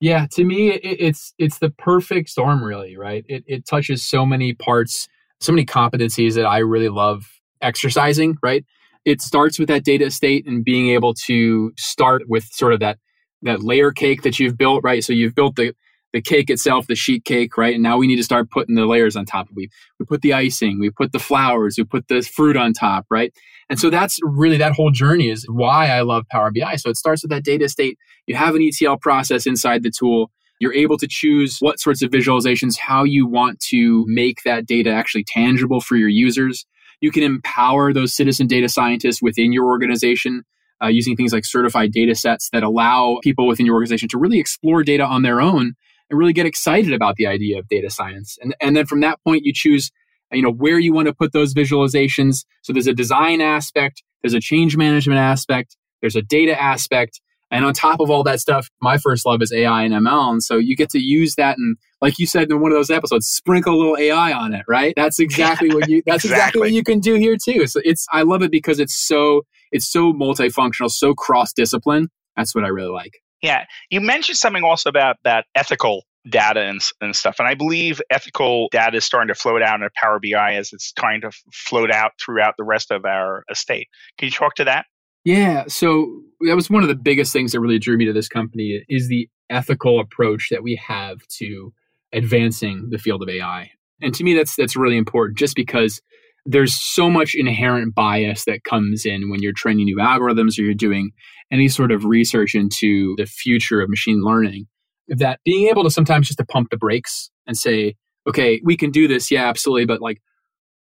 Yeah, 0.00 0.26
to 0.32 0.44
me, 0.44 0.70
it, 0.70 0.80
it's 0.82 1.34
it's 1.38 1.58
the 1.58 1.70
perfect 1.70 2.28
storm, 2.28 2.62
really. 2.62 2.96
Right? 2.96 3.24
It 3.28 3.44
it 3.46 3.66
touches 3.66 4.02
so 4.02 4.24
many 4.24 4.52
parts, 4.52 5.08
so 5.40 5.52
many 5.52 5.66
competencies 5.66 6.34
that 6.34 6.46
I 6.46 6.58
really 6.58 6.88
love 6.88 7.24
exercising. 7.60 8.36
Right? 8.42 8.64
It 9.04 9.20
starts 9.20 9.58
with 9.58 9.68
that 9.68 9.84
data 9.84 10.06
estate 10.06 10.46
and 10.46 10.64
being 10.64 10.90
able 10.90 11.14
to 11.26 11.72
start 11.76 12.22
with 12.28 12.44
sort 12.52 12.72
of 12.72 12.80
that 12.80 12.98
that 13.42 13.62
layer 13.62 13.92
cake 13.92 14.22
that 14.22 14.38
you've 14.38 14.56
built. 14.56 14.82
Right? 14.84 15.04
So 15.04 15.12
you've 15.12 15.34
built 15.34 15.56
the 15.56 15.74
the 16.12 16.20
cake 16.20 16.50
itself, 16.50 16.86
the 16.86 16.94
sheet 16.94 17.24
cake, 17.24 17.56
right? 17.56 17.74
And 17.74 17.82
now 17.82 17.96
we 17.96 18.06
need 18.06 18.16
to 18.16 18.22
start 18.22 18.50
putting 18.50 18.74
the 18.74 18.86
layers 18.86 19.16
on 19.16 19.24
top. 19.24 19.48
Of 19.48 19.56
we 19.56 19.70
we 19.98 20.06
put 20.06 20.22
the 20.22 20.32
icing, 20.32 20.78
we 20.78 20.90
put 20.90 21.12
the 21.12 21.18
flowers, 21.18 21.76
we 21.78 21.84
put 21.84 22.08
the 22.08 22.22
fruit 22.22 22.56
on 22.56 22.72
top, 22.72 23.06
right? 23.10 23.32
And 23.70 23.78
so 23.78 23.90
that's 23.90 24.18
really 24.22 24.58
that 24.58 24.72
whole 24.72 24.90
journey 24.90 25.30
is 25.30 25.46
why 25.48 25.88
I 25.88 26.02
love 26.02 26.26
Power 26.30 26.50
BI. 26.50 26.76
So 26.76 26.90
it 26.90 26.96
starts 26.96 27.22
with 27.22 27.30
that 27.30 27.44
data 27.44 27.64
estate. 27.64 27.98
You 28.26 28.36
have 28.36 28.54
an 28.54 28.62
ETL 28.62 28.98
process 28.98 29.46
inside 29.46 29.82
the 29.82 29.90
tool. 29.90 30.30
You're 30.60 30.74
able 30.74 30.98
to 30.98 31.08
choose 31.08 31.58
what 31.60 31.80
sorts 31.80 32.02
of 32.02 32.10
visualizations, 32.10 32.78
how 32.78 33.04
you 33.04 33.26
want 33.26 33.60
to 33.70 34.04
make 34.06 34.42
that 34.44 34.66
data 34.66 34.90
actually 34.90 35.24
tangible 35.24 35.80
for 35.80 35.96
your 35.96 36.08
users. 36.08 36.66
You 37.00 37.10
can 37.10 37.24
empower 37.24 37.92
those 37.92 38.14
citizen 38.14 38.46
data 38.46 38.68
scientists 38.68 39.20
within 39.20 39.52
your 39.52 39.66
organization 39.66 40.44
uh, 40.82 40.88
using 40.88 41.16
things 41.16 41.32
like 41.32 41.44
certified 41.44 41.92
data 41.92 42.14
sets 42.14 42.50
that 42.50 42.62
allow 42.62 43.18
people 43.22 43.46
within 43.46 43.66
your 43.66 43.74
organization 43.74 44.08
to 44.08 44.18
really 44.18 44.38
explore 44.38 44.82
data 44.82 45.04
on 45.04 45.22
their 45.22 45.40
own 45.40 45.74
and 46.12 46.18
really 46.18 46.32
get 46.32 46.46
excited 46.46 46.92
about 46.92 47.16
the 47.16 47.26
idea 47.26 47.58
of 47.58 47.66
data 47.66 47.90
science. 47.90 48.38
And, 48.40 48.54
and 48.60 48.76
then 48.76 48.86
from 48.86 49.00
that 49.00 49.18
point, 49.26 49.44
you 49.44 49.52
choose 49.52 49.90
you 50.30 50.42
know 50.42 50.52
where 50.52 50.78
you 50.78 50.94
want 50.94 51.08
to 51.08 51.12
put 51.12 51.32
those 51.32 51.52
visualizations. 51.52 52.44
So 52.62 52.72
there's 52.72 52.86
a 52.86 52.94
design 52.94 53.40
aspect 53.40 54.02
there's 54.22 54.34
a 54.34 54.40
change 54.40 54.76
management 54.76 55.18
aspect 55.18 55.76
there's 56.00 56.16
a 56.16 56.22
data 56.22 56.60
aspect 56.60 57.20
and 57.50 57.64
on 57.64 57.74
top 57.74 58.00
of 58.00 58.10
all 58.10 58.22
that 58.22 58.40
stuff 58.40 58.68
my 58.80 58.96
first 58.96 59.26
love 59.26 59.42
is 59.42 59.52
ai 59.52 59.82
and 59.82 59.94
ml 59.94 60.30
and 60.30 60.42
so 60.42 60.56
you 60.56 60.76
get 60.76 60.90
to 60.90 60.98
use 60.98 61.34
that 61.34 61.58
and 61.58 61.76
like 62.00 62.18
you 62.18 62.26
said 62.26 62.50
in 62.50 62.60
one 62.60 62.72
of 62.72 62.76
those 62.76 62.90
episodes 62.90 63.26
sprinkle 63.26 63.74
a 63.74 63.76
little 63.76 63.96
ai 63.98 64.32
on 64.32 64.54
it 64.54 64.64
right? 64.68 64.94
That's 64.96 65.18
exactly 65.18 65.68
what 65.74 65.88
you 65.88 66.02
that's 66.06 66.24
exactly. 66.24 66.36
exactly. 66.36 66.60
what 66.60 66.72
you 66.72 66.82
can 66.82 67.00
do 67.00 67.14
here 67.14 67.36
too. 67.36 67.66
So 67.66 67.80
it's 67.84 68.06
i 68.12 68.22
love 68.22 68.42
it 68.42 68.50
because 68.50 68.78
it's 68.78 68.94
so 68.94 69.42
it's 69.70 69.90
so 69.90 70.12
multifunctional 70.12 70.90
so 70.90 71.14
cross 71.14 71.52
discipline 71.52 72.08
that's 72.36 72.54
what 72.54 72.64
i 72.64 72.68
really 72.68 72.90
like 72.90 73.20
yeah 73.42 73.64
you 73.90 74.00
mentioned 74.00 74.38
something 74.38 74.64
also 74.64 74.88
about 74.88 75.16
that 75.24 75.46
ethical 75.54 76.04
data 76.28 76.60
and, 76.60 76.80
and 77.00 77.16
stuff. 77.16 77.36
And 77.38 77.48
I 77.48 77.54
believe 77.54 78.00
ethical 78.10 78.68
data 78.70 78.98
is 78.98 79.04
starting 79.04 79.28
to 79.28 79.34
float 79.34 79.62
out 79.62 79.80
in 79.80 79.88
Power 80.00 80.20
BI 80.20 80.54
as 80.54 80.72
it's 80.72 80.92
trying 80.92 81.20
to 81.22 81.30
float 81.52 81.90
out 81.90 82.12
throughout 82.24 82.54
the 82.56 82.64
rest 82.64 82.90
of 82.90 83.04
our 83.04 83.44
estate. 83.50 83.88
Can 84.18 84.26
you 84.26 84.32
talk 84.32 84.54
to 84.56 84.64
that? 84.64 84.86
Yeah, 85.24 85.64
so 85.68 86.20
that 86.40 86.56
was 86.56 86.68
one 86.68 86.82
of 86.82 86.88
the 86.88 86.96
biggest 86.96 87.32
things 87.32 87.52
that 87.52 87.60
really 87.60 87.78
drew 87.78 87.96
me 87.96 88.04
to 88.06 88.12
this 88.12 88.28
company 88.28 88.84
is 88.88 89.08
the 89.08 89.28
ethical 89.50 90.00
approach 90.00 90.48
that 90.50 90.62
we 90.62 90.80
have 90.86 91.18
to 91.38 91.72
advancing 92.12 92.88
the 92.90 92.98
field 92.98 93.22
of 93.22 93.28
AI. 93.28 93.70
And 94.00 94.14
to 94.14 94.24
me 94.24 94.34
that's 94.34 94.56
that's 94.56 94.76
really 94.76 94.96
important 94.96 95.38
just 95.38 95.54
because 95.54 96.00
there's 96.44 96.74
so 96.74 97.08
much 97.08 97.34
inherent 97.36 97.94
bias 97.94 98.44
that 98.46 98.64
comes 98.64 99.06
in 99.06 99.30
when 99.30 99.40
you're 99.40 99.52
training 99.52 99.84
new 99.84 99.98
algorithms 99.98 100.58
or 100.58 100.62
you're 100.62 100.74
doing 100.74 101.12
any 101.52 101.68
sort 101.68 101.92
of 101.92 102.04
research 102.04 102.54
into 102.54 103.14
the 103.16 103.26
future 103.26 103.80
of 103.80 103.90
machine 103.90 104.22
learning 104.22 104.66
that 105.08 105.40
being 105.44 105.68
able 105.68 105.84
to 105.84 105.90
sometimes 105.90 106.26
just 106.26 106.38
to 106.38 106.46
pump 106.46 106.70
the 106.70 106.76
brakes 106.76 107.30
and 107.46 107.56
say, 107.56 107.94
okay, 108.26 108.60
we 108.64 108.76
can 108.76 108.90
do 108.90 109.06
this. 109.06 109.30
Yeah, 109.30 109.48
absolutely. 109.48 109.84
But 109.84 110.00
like, 110.00 110.20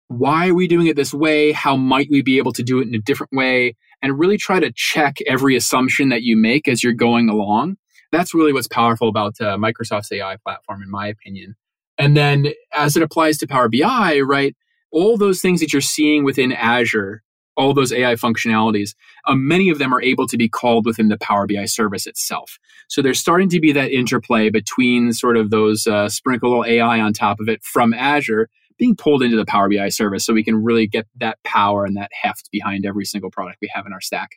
why 0.08 0.50
are 0.50 0.54
we 0.54 0.68
doing 0.68 0.88
it 0.88 0.96
this 0.96 1.14
way? 1.14 1.52
How 1.52 1.76
might 1.76 2.10
we 2.12 2.22
be 2.22 2.38
able 2.38 2.52
to 2.54 2.64
do 2.64 2.80
it 2.80 2.88
in 2.88 2.94
a 2.96 3.00
different 3.00 3.32
way? 3.34 3.76
And 4.02 4.20
really 4.20 4.38
try 4.38 4.60
to 4.60 4.72
check 4.76 5.18
every 5.28 5.56
assumption 5.56 6.10
that 6.10 6.24
you 6.24 6.36
make 6.36 6.68
as 6.68 6.84
you're 6.84 6.94
going 6.94 7.30
along. 7.30 7.78
That's 8.12 8.34
really 8.34 8.52
what's 8.52 8.68
powerful 8.68 9.08
about 9.08 9.40
uh, 9.40 9.58
Microsoft's 9.58 10.12
AI 10.12 10.36
platform, 10.44 10.84
in 10.84 10.92
my 10.92 11.08
opinion. 11.08 11.56
And 11.98 12.18
then 12.18 12.48
as 12.74 12.98
it 12.98 13.04
applies 13.04 13.38
to 13.38 13.48
Power 13.48 13.70
BI, 13.70 14.20
right? 14.22 14.56
All 14.92 15.18
those 15.18 15.40
things 15.40 15.62
that 15.62 15.72
you're 15.72 15.82
seeing 15.82 16.26
within 16.26 16.52
Azure 16.52 17.24
all 17.58 17.74
those 17.74 17.92
AI 17.92 18.14
functionalities, 18.16 18.96
um, 19.28 19.48
many 19.48 19.70
of 19.70 19.78
them 19.78 19.94
are 19.94 20.02
able 20.02 20.28
to 20.28 20.38
be 20.38 20.50
called 20.50 20.86
within 20.86 21.10
the 21.10 21.18
Power 21.18 21.48
BI 21.48 21.66
service 21.66 22.08
itself. 22.08 22.58
So 22.88 23.02
there's 23.02 23.20
starting 23.20 23.50
to 23.50 23.60
be 23.60 23.72
that 23.74 23.92
interplay 23.92 24.50
between 24.50 25.14
sort 25.14 25.38
of 25.38 25.50
those 25.50 25.88
uh, 25.88 26.10
sprinkle 26.10 26.66
AI 26.66 27.00
on 27.00 27.14
top 27.14 27.40
of 27.40 27.50
it 27.50 27.64
from 27.64 27.94
Azure 27.94 28.50
being 28.78 28.96
pulled 28.96 29.22
into 29.22 29.38
the 29.38 29.46
Power 29.46 29.70
BI 29.70 29.90
service 29.90 30.26
so 30.26 30.34
we 30.34 30.44
can 30.44 30.56
really 30.56 30.88
get 30.88 31.06
that 31.20 31.38
power 31.44 31.86
and 31.86 31.96
that 31.98 32.10
heft 32.20 32.50
behind 32.52 32.86
every 32.86 33.06
single 33.06 33.30
product 33.30 33.60
we 33.62 33.70
have 33.74 33.86
in 33.86 33.94
our 33.94 34.02
stack. 34.02 34.32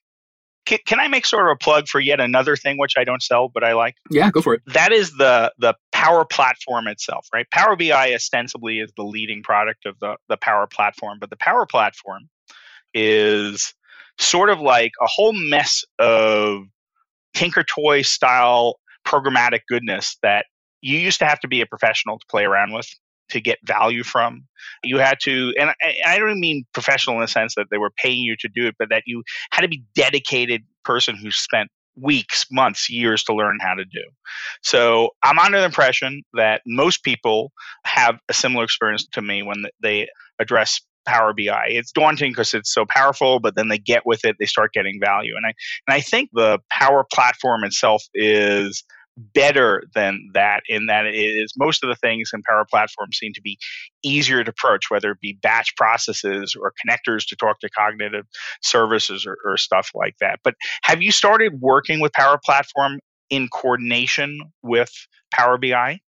Can, 0.67 0.79
can 0.87 0.99
I 1.01 1.09
make 1.09 1.27
sort 1.27 1.47
of 1.47 1.53
a 1.53 1.57
plug 1.57 1.89
for 1.89 2.01
yet 2.01 2.21
another 2.21 2.57
thing 2.57 2.79
which 2.79 2.95
I 2.97 3.05
don't 3.05 3.23
sell 3.23 3.49
but 3.49 3.63
I 3.63 3.75
like? 3.75 3.97
Yeah, 4.11 4.31
go 4.31 4.41
for 4.41 4.55
it. 4.55 4.63
That 4.67 4.93
is 4.93 5.13
the 5.17 5.53
the 5.59 5.75
Power 5.93 6.25
Platform 6.25 6.87
itself, 6.89 7.29
right? 7.33 7.49
Power 7.51 7.77
BI 7.77 8.15
ostensibly 8.15 8.81
is 8.81 8.91
the 8.97 9.03
leading 9.03 9.43
product 9.43 9.85
of 9.87 9.99
the 10.01 10.17
the 10.29 10.37
Power 10.39 10.67
Platform, 10.67 11.19
but 11.21 11.31
the 11.31 11.37
Power 11.37 11.67
Platform 11.67 12.29
is 12.95 13.75
sort 14.19 14.51
of 14.51 14.61
like 14.61 14.93
a 15.01 15.07
whole 15.07 15.33
mess 15.33 15.85
of 15.99 16.63
Tinker 17.35 17.65
Toy 17.65 18.03
style 18.03 18.79
programmatic 19.07 19.61
goodness 19.69 20.17
that 20.23 20.47
you 20.81 20.99
used 20.99 21.19
to 21.19 21.27
have 21.27 21.41
to 21.41 21.49
be 21.49 21.61
a 21.61 21.67
professional 21.67 22.19
to 22.19 22.27
play 22.29 22.45
around 22.45 22.73
with 22.73 22.89
to 23.31 23.41
get 23.41 23.59
value 23.65 24.05
from. 24.05 24.47
You 24.83 24.99
had 24.99 25.19
to, 25.23 25.53
and 25.59 25.71
I, 26.07 26.19
don't 26.19 26.41
mean 26.41 26.65
professional 26.73 27.17
in 27.17 27.23
the 27.23 27.29
sense 27.29 27.55
that 27.55 27.67
they 27.71 27.79
were 27.79 27.91
paying 27.91 28.23
you 28.23 28.37
to 28.41 28.49
do 28.49 28.67
it, 28.67 28.77
but 28.79 28.91
that 28.91 29.03
you 29.07 29.23
had 29.51 29.63
to 29.63 29.69
be 29.69 29.83
dedicated 29.95 30.63
person 30.85 31.17
who 31.17 31.31
spent 31.31 31.71
weeks, 31.97 32.47
months, 32.51 32.91
years 32.91 33.23
to 33.25 33.35
learn 33.35 33.59
how 33.61 33.75
to 33.75 33.85
do. 33.85 34.03
So 34.63 35.11
I'm 35.23 35.39
under 35.39 35.59
the 35.59 35.65
impression 35.65 36.23
that 36.35 36.61
most 36.67 37.03
people 37.03 37.53
have 37.85 38.19
a 38.29 38.35
similar 38.35 38.65
experience 38.65 39.07
to 39.13 39.23
me 39.23 39.43
when 39.43 39.65
they 39.83 40.09
address 40.39 40.81
Power 41.07 41.33
BI. 41.33 41.67
It's 41.69 41.93
daunting 41.93 42.33
because 42.33 42.55
it's 42.55 42.73
so 42.73 42.85
powerful, 42.89 43.41
but 43.41 43.55
then 43.57 43.69
they 43.69 43.79
get 43.79 44.03
with 44.05 44.25
it, 44.25 44.37
they 44.39 44.47
start 44.47 44.73
getting 44.73 45.01
value. 45.01 45.35
And 45.37 45.47
I 45.47 45.55
and 45.87 45.95
I 45.95 46.01
think 46.01 46.31
the 46.33 46.59
Power 46.71 47.05
Platform 47.13 47.65
itself 47.65 48.05
is 48.15 48.85
better 49.17 49.85
than 49.95 50.31
that 50.35 50.63
in 50.69 50.87
that 50.87 51.07
it 51.07 51.15
is 51.15 51.55
most 51.57 51.85
of 51.85 51.89
the 51.89 51.95
things 51.97 52.31
in 52.33 52.43
Power 52.43 52.67
Platform 52.69 53.13
seem 53.13 53.33
to 53.35 53.41
be 53.41 53.59
easier 54.03 54.43
to 54.43 54.51
approach, 54.51 54.91
whether 54.91 55.13
it 55.13 55.21
be 55.21 55.39
batch 55.41 55.77
processes 55.77 56.57
or 56.61 56.73
connectors 56.85 57.27
to 57.29 57.37
talk 57.37 57.61
to 57.61 57.69
cognitive 57.71 58.27
services 58.63 59.27
or, 59.27 59.37
or 59.45 59.57
stuff 59.57 59.91
like 59.95 60.17
that. 60.21 60.41
But 60.43 60.55
have 60.83 61.03
you 61.03 61.13
started 61.13 61.61
working 61.61 62.01
with 62.01 62.13
Power 62.13 62.39
Platform 62.45 62.99
in 63.31 63.49
coordination 63.49 64.41
with 64.63 64.93
Power 65.33 65.59
BI? 65.59 66.01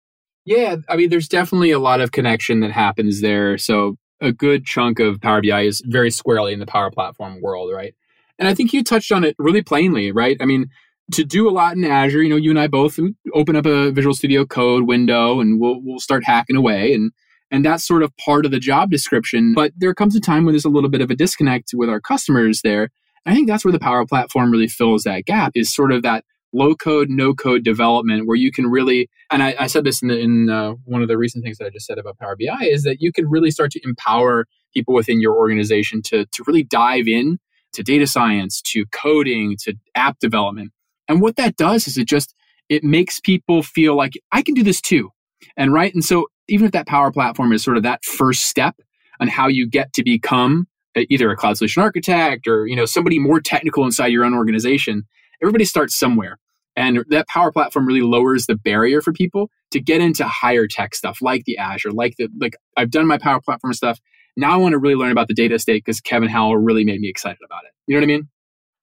Yeah, 0.46 0.78
I 0.88 0.96
mean, 0.96 1.10
there's 1.10 1.28
definitely 1.28 1.72
a 1.72 1.80
lot 1.80 2.02
of 2.02 2.12
connection 2.12 2.60
that 2.60 2.72
happens 2.72 3.22
there. 3.22 3.58
So 3.58 3.98
a 4.22 4.32
good 4.32 4.66
chunk 4.66 5.00
of 5.00 5.22
Power 5.22 5.42
BI 5.42 5.62
is 5.62 5.82
very 5.86 6.12
squarely 6.12 6.54
in 6.54 6.60
the 6.60 6.66
Power 6.66 6.92
Platform 6.92 7.42
world, 7.42 7.72
right? 7.74 7.94
And 8.40 8.48
I 8.48 8.54
think 8.54 8.74
you 8.74 8.84
touched 8.84 9.12
on 9.12 9.24
it 9.24 9.36
really 9.40 9.62
plainly, 9.62 10.12
right? 10.12 10.38
I 10.42 10.46
mean, 10.46 10.70
to 11.14 11.24
do 11.24 11.48
a 11.48 11.52
lot 11.52 11.76
in 11.76 11.86
Azure, 11.86 12.24
you 12.24 12.30
know, 12.30 12.36
you 12.36 12.50
and 12.50 12.60
I 12.60 12.68
both 12.68 13.00
open 13.34 13.56
up 13.56 13.66
a 13.66 13.92
Visual 13.92 14.16
Studio 14.16 14.46
Code 14.46 14.88
window 14.88 15.40
and 15.40 15.60
we'll 15.60 15.80
we'll 15.82 16.00
start 16.00 16.24
hacking 16.24 16.56
away 16.56 16.94
and 16.94 17.12
and 17.52 17.64
that's 17.64 17.88
sort 17.88 18.02
of 18.02 18.16
part 18.18 18.46
of 18.46 18.52
the 18.52 18.60
job 18.60 18.90
description. 18.90 19.54
But 19.54 19.72
there 19.78 19.94
comes 19.94 20.16
a 20.16 20.20
time 20.20 20.46
when 20.46 20.54
there's 20.54 20.66
a 20.66 20.70
little 20.70 20.90
bit 20.90 21.02
of 21.02 21.12
a 21.12 21.16
disconnect 21.16 21.72
with 21.74 21.90
our 21.90 22.02
customers 22.02 22.62
there. 22.64 22.90
I 23.26 23.34
think 23.34 23.48
that's 23.48 23.64
where 23.64 23.72
the 23.72 23.80
Power 23.80 24.06
Platform 24.06 24.52
really 24.52 24.68
fills 24.68 25.04
that 25.04 25.26
gap 25.26 25.52
is 25.56 25.74
sort 25.74 25.92
of 25.92 26.02
that 26.04 26.26
low 26.56 26.76
code, 26.76 27.10
no 27.10 27.34
code 27.34 27.64
development 27.64 28.28
where 28.28 28.38
you 28.38 28.52
can 28.52 28.68
really, 28.68 29.10
and 29.30 29.44
I, 29.44 29.56
I 29.60 29.68
said 29.68 29.84
this 29.84 30.02
in, 30.02 30.08
the, 30.08 30.20
in 30.20 30.50
uh, 30.50 30.72
one 30.86 31.02
of 31.02 31.08
the 31.08 31.18
recent 31.18 31.44
things 31.44 31.58
that 31.58 31.66
I 31.66 31.70
just 31.70 31.86
said 31.86 31.98
about 31.98 32.18
Power 32.18 32.36
BI, 32.36 32.66
is 32.66 32.84
that 32.84 33.02
you 33.02 33.12
can 33.12 33.30
really 33.30 33.52
start 33.52 33.72
to 33.72 33.82
empower 33.84 34.46
people 34.74 34.94
within 34.94 35.20
your 35.20 35.36
organization 35.36 36.02
to, 36.04 36.26
to 36.26 36.44
really 36.48 36.64
dive 36.64 37.08
in 37.08 37.40
to 37.74 37.84
data 37.84 38.08
science, 38.08 38.62
to 38.62 38.86
coding, 38.88 39.58
to 39.64 39.74
app 39.96 40.20
development. 40.20 40.72
And 41.08 41.22
what 41.22 41.36
that 41.36 41.58
does 41.58 41.88
is 41.88 41.98
it 41.98 42.08
just, 42.08 42.34
it 42.70 42.84
makes 42.84 43.20
people 43.20 43.62
feel 43.62 43.96
like 43.96 44.14
I 44.32 44.42
can 44.42 44.54
do 44.54 44.64
this 44.64 44.82
too. 44.82 45.12
And 45.58 45.74
right. 45.74 45.94
And 45.94 46.04
so 46.04 46.28
even 46.48 46.66
if 46.66 46.72
that 46.72 46.88
power 46.88 47.12
platform 47.12 47.52
is 47.52 47.64
sort 47.64 47.78
of 47.78 47.84
that 47.84 48.04
first 48.04 48.46
step 48.46 48.76
on 49.20 49.28
how 49.28 49.48
you 49.48 49.68
get 49.68 49.94
to 49.94 50.04
become 50.04 50.68
either 50.96 51.30
a 51.30 51.36
cloud 51.36 51.58
solution 51.58 51.84
architect 51.84 52.48
or, 52.48 52.66
you 52.66 52.76
know, 52.76 52.86
somebody 52.86 53.20
more 53.20 53.42
technical 53.42 53.84
inside 53.84 54.08
your 54.08 54.24
own 54.24 54.34
organization, 54.34 55.04
everybody 55.42 55.66
starts 55.66 55.98
somewhere. 55.98 56.38
And 56.76 57.06
that 57.10 57.28
power 57.28 57.52
platform 57.52 57.86
really 57.86 58.02
lowers 58.02 58.48
the 58.48 58.56
barrier 58.56 59.02
for 59.02 59.14
people 59.14 59.50
to 59.72 59.80
get 59.80 60.02
into 60.02 60.26
higher 60.26 60.68
tech 60.68 60.94
stuff 60.94 61.22
like 61.22 61.46
the 61.46 61.58
Azure, 61.58 61.92
like 61.92 62.16
the 62.18 62.28
like 62.40 62.56
I've 62.78 62.92
done 62.92 63.08
my 63.08 63.18
power 63.18 63.40
platform 63.40 63.74
stuff. 63.74 64.00
Now 64.38 64.54
I 64.54 64.58
want 64.58 64.74
to 64.74 64.78
really 64.78 64.96
learn 64.96 65.12
about 65.12 65.28
the 65.28 65.34
data 65.34 65.56
estate 65.56 65.84
because 65.86 66.02
Kevin 66.02 66.28
Howell 66.28 66.58
really 66.58 66.84
made 66.84 67.00
me 67.00 67.08
excited 67.08 67.40
about 67.46 67.64
it. 67.64 67.72
You 67.88 67.96
know 67.96 68.02
what 68.02 68.06
I 68.06 68.08
mean? 68.08 68.30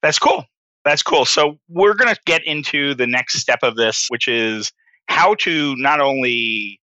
That's 0.03 0.19
cool. 0.19 0.45
That's 0.85 1.03
cool. 1.03 1.25
So 1.25 1.59
we're 1.69 1.95
to 1.95 2.17
get 2.27 2.43
into 2.45 2.95
the 2.95 3.07
next 3.07 3.39
step 3.39 3.61
of 3.63 3.77
this, 3.77 4.07
which 4.09 4.27
is 4.27 4.73
how 5.09 5.35
to 5.37 5.77
not 5.77 6.01
only 6.01 6.81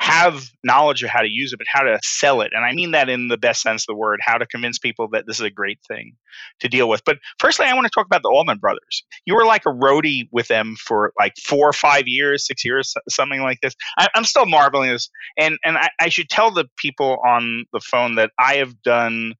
have 0.00 0.44
knowledge 0.62 1.02
of 1.02 1.10
how 1.10 1.20
to 1.20 1.28
use 1.28 1.52
it, 1.52 1.58
but 1.58 1.66
how 1.68 1.82
to 1.82 1.98
sell 2.02 2.40
it. 2.40 2.52
And 2.54 2.64
I 2.64 2.72
mean 2.72 2.92
that 2.92 3.08
in 3.08 3.28
the 3.28 3.36
best 3.36 3.62
sense 3.62 3.82
of 3.82 3.86
the 3.88 3.96
word, 3.96 4.20
how 4.22 4.38
to 4.38 4.46
convince 4.46 4.78
people 4.78 5.08
that 5.12 5.26
this 5.26 5.36
is 5.36 5.44
a 5.44 5.50
great 5.50 5.80
thing 5.88 6.14
to 6.60 6.68
deal 6.68 6.88
with. 6.88 7.02
But 7.04 7.18
firstly, 7.38 7.66
I 7.66 7.74
want 7.74 7.86
to 7.86 7.90
talk 7.90 8.06
about 8.06 8.22
the 8.22 8.30
Allman 8.30 8.58
brothers. 8.58 9.04
You 9.26 9.34
were 9.34 9.44
like 9.44 9.62
a 9.66 9.70
roadie 9.70 10.28
with 10.30 10.48
them 10.48 10.76
for 10.76 11.12
like 11.18 11.34
four 11.44 11.68
or 11.68 11.72
five 11.72 12.06
years, 12.06 12.46
six 12.46 12.64
years, 12.64 12.94
something 13.08 13.42
like 13.42 13.60
this. 13.60 13.74
I, 13.98 14.08
am 14.14 14.24
still 14.24 14.46
marveling 14.46 14.90
this. 14.90 15.10
And, 15.36 15.58
and 15.64 15.76
I, 15.76 15.90
I 16.00 16.08
should 16.08 16.28
tell 16.28 16.50
the 16.52 16.66
people 16.76 17.18
on 17.26 17.64
the 17.72 17.80
phone 17.80 18.14
that 18.14 18.30
I 18.38 18.56
have 18.56 18.80
done 18.82 19.34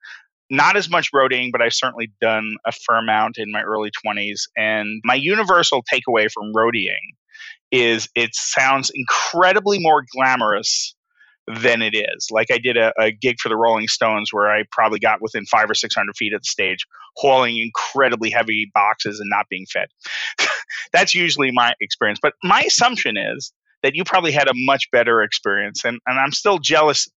not 0.50 0.76
as 0.76 0.88
much 0.88 1.12
roadieing, 1.12 1.52
but 1.52 1.60
I've 1.60 1.74
certainly 1.74 2.10
done 2.20 2.56
a 2.66 2.72
fair 2.72 2.98
amount 2.98 3.36
in 3.38 3.52
my 3.52 3.62
early 3.62 3.90
20s. 4.04 4.48
And 4.56 5.00
my 5.04 5.14
universal 5.14 5.84
takeaway 5.92 6.30
from 6.30 6.52
roadieing 6.54 7.14
is 7.70 8.08
it 8.14 8.30
sounds 8.34 8.90
incredibly 8.94 9.78
more 9.78 10.04
glamorous 10.14 10.94
than 11.48 11.80
it 11.80 11.94
is. 11.94 12.28
Like 12.30 12.48
I 12.50 12.58
did 12.58 12.76
a, 12.76 12.92
a, 13.00 13.10
gig 13.10 13.36
for 13.40 13.48
the 13.48 13.56
Rolling 13.56 13.88
Stones 13.88 14.32
where 14.32 14.50
I 14.50 14.64
probably 14.70 14.98
got 14.98 15.22
within 15.22 15.46
five 15.46 15.70
or 15.70 15.74
six 15.74 15.94
hundred 15.94 16.16
feet 16.16 16.34
of 16.34 16.42
the 16.42 16.46
stage, 16.46 16.86
hauling 17.16 17.56
incredibly 17.56 18.30
heavy 18.30 18.70
boxes 18.74 19.18
and 19.18 19.30
not 19.30 19.46
being 19.48 19.66
fed. 19.72 19.88
That's 20.92 21.14
usually 21.14 21.50
my 21.52 21.74
experience. 21.80 22.18
But 22.20 22.34
my 22.44 22.60
assumption 22.62 23.16
is 23.16 23.52
that 23.82 23.94
you 23.94 24.04
probably 24.04 24.32
had 24.32 24.48
a 24.48 24.52
much 24.54 24.90
better 24.90 25.22
experience, 25.22 25.84
and, 25.84 25.98
and 26.06 26.18
I'm 26.18 26.32
still 26.32 26.58
jealous. 26.58 27.08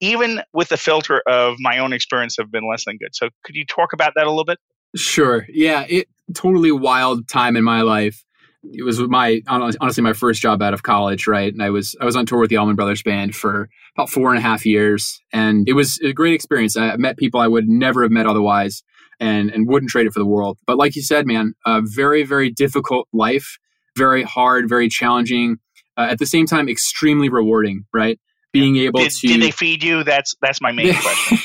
Even 0.00 0.42
with 0.52 0.68
the 0.68 0.76
filter 0.76 1.22
of 1.26 1.56
my 1.58 1.78
own 1.78 1.92
experience 1.92 2.36
have 2.38 2.52
been 2.52 2.68
less 2.68 2.84
than 2.84 2.98
good. 2.98 3.14
So 3.14 3.30
could 3.42 3.56
you 3.56 3.64
talk 3.64 3.92
about 3.92 4.12
that 4.14 4.26
a 4.26 4.30
little 4.30 4.44
bit? 4.44 4.58
Sure. 4.94 5.44
Yeah, 5.48 5.86
it 5.88 6.08
totally 6.34 6.70
wild 6.70 7.26
time 7.26 7.56
in 7.56 7.64
my 7.64 7.82
life 7.82 8.24
it 8.64 8.84
was 8.84 9.00
my 9.00 9.40
honestly 9.46 10.02
my 10.02 10.12
first 10.12 10.42
job 10.42 10.62
out 10.62 10.74
of 10.74 10.82
college, 10.82 11.26
right? 11.26 11.52
And 11.52 11.62
I 11.62 11.70
was 11.70 11.94
I 12.00 12.04
was 12.04 12.16
on 12.16 12.26
tour 12.26 12.40
with 12.40 12.50
the 12.50 12.56
Allman 12.56 12.76
Brothers 12.76 13.02
Band 13.02 13.34
for 13.34 13.68
about 13.96 14.10
four 14.10 14.30
and 14.30 14.38
a 14.38 14.42
half 14.42 14.66
years, 14.66 15.20
and 15.32 15.68
it 15.68 15.74
was 15.74 15.98
a 16.00 16.12
great 16.12 16.34
experience. 16.34 16.76
I 16.76 16.96
met 16.96 17.16
people 17.16 17.40
I 17.40 17.48
would 17.48 17.68
never 17.68 18.02
have 18.02 18.10
met 18.10 18.26
otherwise, 18.26 18.82
and 19.20 19.50
and 19.50 19.68
wouldn't 19.68 19.90
trade 19.90 20.06
it 20.06 20.12
for 20.12 20.18
the 20.18 20.26
world. 20.26 20.58
But 20.66 20.76
like 20.76 20.96
you 20.96 21.02
said, 21.02 21.26
man, 21.26 21.54
a 21.66 21.82
very 21.82 22.24
very 22.24 22.50
difficult 22.50 23.08
life, 23.12 23.58
very 23.96 24.22
hard, 24.22 24.68
very 24.68 24.88
challenging. 24.88 25.58
Uh, 25.96 26.08
at 26.10 26.18
the 26.18 26.26
same 26.26 26.46
time, 26.46 26.68
extremely 26.68 27.28
rewarding, 27.28 27.84
right? 27.92 28.20
Being 28.52 28.76
able 28.76 29.00
did, 29.00 29.10
to 29.10 29.26
did 29.26 29.42
they 29.42 29.50
feed 29.50 29.82
you? 29.82 30.04
That's 30.04 30.34
that's 30.40 30.60
my 30.60 30.72
main 30.72 30.94
question. 31.00 31.38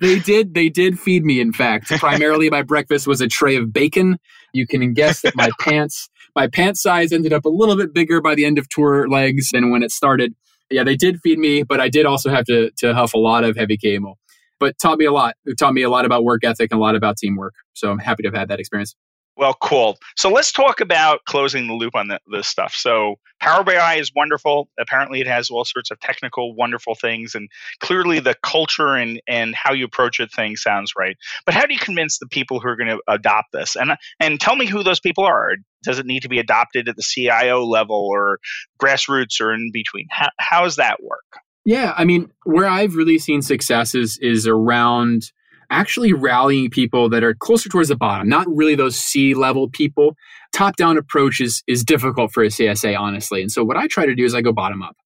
they 0.00 0.18
did 0.18 0.54
they 0.54 0.68
did 0.68 0.98
feed 0.98 1.24
me. 1.24 1.40
In 1.40 1.52
fact, 1.52 1.88
primarily 1.98 2.50
my 2.50 2.62
breakfast 2.62 3.06
was 3.06 3.20
a 3.20 3.28
tray 3.28 3.56
of 3.56 3.72
bacon. 3.72 4.18
You 4.52 4.66
can 4.66 4.92
guess 4.92 5.22
that 5.22 5.36
my 5.36 5.50
pants 5.60 6.08
my 6.34 6.46
pant 6.46 6.76
size 6.76 7.12
ended 7.12 7.32
up 7.32 7.44
a 7.44 7.48
little 7.48 7.76
bit 7.76 7.92
bigger 7.92 8.20
by 8.20 8.34
the 8.34 8.44
end 8.44 8.58
of 8.58 8.68
tour 8.68 9.08
legs 9.08 9.50
than 9.50 9.70
when 9.70 9.82
it 9.82 9.90
started. 9.90 10.34
Yeah, 10.70 10.84
they 10.84 10.96
did 10.96 11.20
feed 11.20 11.38
me, 11.38 11.62
but 11.62 11.80
I 11.80 11.88
did 11.88 12.06
also 12.06 12.30
have 12.30 12.44
to 12.46 12.70
to 12.78 12.94
huff 12.94 13.14
a 13.14 13.18
lot 13.18 13.44
of 13.44 13.56
heavy 13.56 13.78
KMO. 13.78 14.14
But 14.60 14.78
taught 14.78 14.98
me 14.98 15.04
a 15.04 15.12
lot. 15.12 15.36
It 15.44 15.58
taught 15.58 15.74
me 15.74 15.82
a 15.82 15.90
lot 15.90 16.04
about 16.04 16.24
work 16.24 16.44
ethic 16.44 16.72
and 16.72 16.78
a 16.78 16.82
lot 16.82 16.96
about 16.96 17.16
teamwork. 17.16 17.54
So 17.74 17.90
I'm 17.90 17.98
happy 17.98 18.22
to 18.24 18.28
have 18.28 18.34
had 18.34 18.48
that 18.48 18.60
experience. 18.60 18.94
Well, 19.38 19.54
cool. 19.62 19.96
So 20.16 20.30
let's 20.30 20.50
talk 20.50 20.80
about 20.80 21.24
closing 21.24 21.68
the 21.68 21.72
loop 21.72 21.94
on 21.94 22.08
the, 22.08 22.18
this 22.26 22.48
stuff. 22.48 22.74
So 22.74 23.14
Power 23.40 23.62
BI 23.62 23.94
is 23.94 24.10
wonderful. 24.14 24.68
Apparently, 24.80 25.20
it 25.20 25.28
has 25.28 25.48
all 25.48 25.64
sorts 25.64 25.92
of 25.92 26.00
technical, 26.00 26.56
wonderful 26.56 26.96
things, 26.96 27.36
and 27.36 27.48
clearly 27.78 28.18
the 28.18 28.34
culture 28.42 28.96
and 28.96 29.22
and 29.28 29.54
how 29.54 29.72
you 29.72 29.84
approach 29.84 30.18
it 30.18 30.32
thing 30.32 30.56
sounds 30.56 30.94
right. 30.98 31.16
But 31.46 31.54
how 31.54 31.66
do 31.66 31.72
you 31.72 31.78
convince 31.78 32.18
the 32.18 32.26
people 32.26 32.58
who 32.58 32.68
are 32.68 32.76
going 32.76 32.88
to 32.88 33.00
adopt 33.06 33.52
this? 33.52 33.76
And 33.76 33.92
and 34.18 34.40
tell 34.40 34.56
me 34.56 34.66
who 34.66 34.82
those 34.82 35.00
people 35.00 35.24
are. 35.24 35.54
Does 35.84 36.00
it 36.00 36.06
need 36.06 36.22
to 36.22 36.28
be 36.28 36.40
adopted 36.40 36.88
at 36.88 36.96
the 36.96 37.02
CIO 37.02 37.64
level 37.64 38.08
or 38.10 38.40
grassroots 38.82 39.40
or 39.40 39.54
in 39.54 39.70
between? 39.72 40.06
How, 40.10 40.30
how 40.40 40.64
does 40.64 40.76
that 40.76 41.00
work? 41.00 41.24
Yeah, 41.64 41.94
I 41.96 42.04
mean, 42.04 42.32
where 42.44 42.66
I've 42.66 42.96
really 42.96 43.18
seen 43.18 43.42
success 43.42 43.94
is, 43.94 44.18
is 44.20 44.48
around 44.48 45.30
actually 45.70 46.12
rallying 46.12 46.70
people 46.70 47.08
that 47.10 47.22
are 47.22 47.34
closer 47.34 47.68
towards 47.68 47.88
the 47.88 47.96
bottom, 47.96 48.28
not 48.28 48.46
really 48.48 48.74
those 48.74 48.96
C 48.96 49.34
level 49.34 49.68
people. 49.68 50.16
Top 50.52 50.76
down 50.76 50.96
approach 50.96 51.40
is, 51.40 51.62
is 51.66 51.84
difficult 51.84 52.32
for 52.32 52.42
a 52.42 52.46
CSA, 52.46 52.98
honestly. 52.98 53.42
And 53.42 53.52
so 53.52 53.64
what 53.64 53.76
I 53.76 53.86
try 53.86 54.06
to 54.06 54.14
do 54.14 54.24
is 54.24 54.34
I 54.34 54.40
go 54.40 54.52
bottom 54.52 54.82
up 54.82 54.96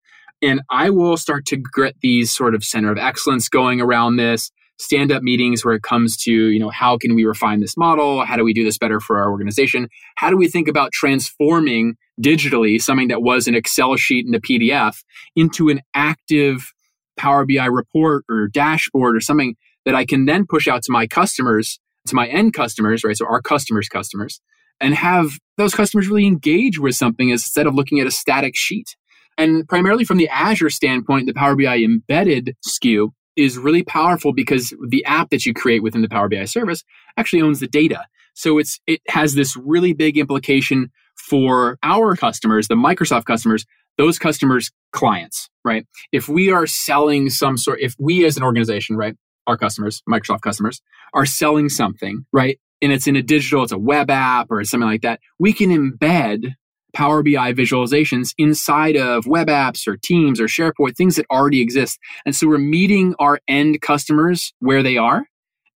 and 0.41 0.61
I 0.71 0.91
will 0.91 1.17
start 1.17 1.47
to 1.47 1.57
get 1.57 1.97
these 2.01 2.35
sort 2.35 2.55
of 2.55 2.65
center 2.65 2.93
of 2.93 2.99
excellence 2.99 3.49
going 3.49 3.81
around 3.81 4.17
this 4.17 4.51
stand 4.79 5.13
up 5.13 5.23
meetings 5.23 5.65
where 5.65 5.75
it 5.75 5.83
comes 5.83 6.17
to, 6.17 6.33
you 6.33 6.59
know, 6.59 6.71
how 6.71 6.99
can 6.99 7.15
we 7.15 7.25
refine 7.25 7.61
this 7.61 7.77
model? 7.77 8.25
How 8.25 8.37
do 8.37 8.43
we 8.43 8.53
do 8.53 8.65
this 8.65 8.79
better 8.79 8.99
for 8.99 9.19
our 9.19 9.31
organization? 9.31 9.89
How 10.17 10.29
do 10.29 10.37
we 10.37 10.49
think 10.49 10.67
about 10.67 10.93
transforming 10.93 11.95
digitally 12.21 12.83
something 12.83 13.09
that 13.09 13.23
was 13.23 13.47
an 13.47 13.55
Excel 13.55 13.97
sheet 13.97 14.27
and 14.27 14.35
a 14.35 14.41
PDF 14.41 14.97
into 15.37 15.69
an 15.69 15.81
active 15.95 16.73
Power 17.17 17.47
BI 17.47 17.67
report 17.67 18.25
or 18.29 18.49
dashboard 18.49 19.15
or 19.15 19.21
something 19.21 19.55
that 19.85 19.95
I 19.95 20.05
can 20.05 20.27
then 20.27 20.47
push 20.49 20.69
out 20.69 20.83
to 20.85 20.93
my 20.93 21.07
customers, 21.07 21.79
to 22.07 22.15
my 22.15 22.29
end 22.29 22.55
customers, 22.55 23.05
right? 23.05 23.17
So 23.17 23.27
our 23.27 23.43
customers' 23.43 23.89
customers, 23.89 24.41
and 24.81 24.95
have 24.95 25.39
those 25.57 25.75
customers 25.75 26.09
really 26.09 26.27
engage 26.27 26.79
with 26.79 26.95
something 26.95 27.31
instead 27.31 27.67
of 27.67 27.75
looking 27.75 28.01
at 28.01 28.07
a 28.07 28.11
static 28.11 28.57
sheet. 28.57 28.97
And 29.39 29.67
primarily 29.69 30.05
from 30.05 30.19
the 30.19 30.29
Azure 30.29 30.71
standpoint, 30.71 31.27
the 31.27 31.35
Power 31.35 31.57
BI 31.57 31.79
embedded 31.79 32.57
SKU 32.67 33.11
is 33.37 33.57
really 33.57 33.83
powerful 33.83 34.33
because 34.33 34.75
the 34.89 35.05
app 35.05 35.31
that 35.31 35.47
you 35.47 35.55
create 35.55 35.83
within 35.83 36.03
the 36.03 36.09
Power 36.09 36.29
BI 36.29 36.45
service 36.45 36.85
actually 37.17 37.43
owns 37.43 37.61
the 37.61 37.69
data. 37.69 38.05
So 38.35 38.59
it's 38.59 38.81
it 38.87 39.01
has 39.09 39.35
this 39.35 39.57
really 39.57 39.93
big 39.93 40.19
implication 40.19 40.91
for 41.17 41.79
our 41.83 42.17
customers, 42.17 42.69
the 42.69 42.75
Microsoft 42.75 43.25
customers, 43.25 43.65
those 43.99 44.19
customers 44.19 44.71
clients, 44.93 45.49
right? 45.65 45.87
If 46.13 46.29
we 46.29 46.51
are 46.51 46.67
selling 46.67 47.31
some 47.31 47.57
sort 47.57 47.81
if 47.81 47.95
we 47.99 48.25
as 48.25 48.37
an 48.37 48.43
organization, 48.43 48.97
right, 48.97 49.15
our 49.47 49.57
customers, 49.57 50.03
Microsoft 50.09 50.43
customers, 50.43 50.81
are 51.15 51.27
selling 51.27 51.69
something, 51.69 52.27
right? 52.33 52.59
And 52.81 52.93
it's 52.93 53.07
in 53.07 53.17
a 53.17 53.23
digital, 53.23 53.63
it's 53.63 53.73
a 53.73 53.79
web 53.79 54.11
app 54.11 54.49
or 54.51 54.63
something 54.65 54.89
like 54.89 55.03
that. 55.03 55.21
We 55.39 55.53
can 55.53 55.71
embed 55.71 56.55
Power 56.93 57.23
BI 57.23 57.55
visualizations 57.55 58.35
inside 58.37 58.97
of 58.97 59.27
web 59.27 59.49
apps 59.49 59.87
or 59.87 59.97
Teams 59.97 60.41
or 60.41 60.45
SharePoint, 60.45 60.97
things 60.97 61.17
that 61.17 61.27
already 61.31 61.61
exist. 61.61 61.99
And 62.27 62.35
so 62.37 62.49
we're 62.49 62.59
meeting 62.59 63.15
our 63.19 63.41
end 63.49 63.81
customers 63.81 64.53
where 64.59 64.83
they 64.83 64.97
are. 64.97 65.25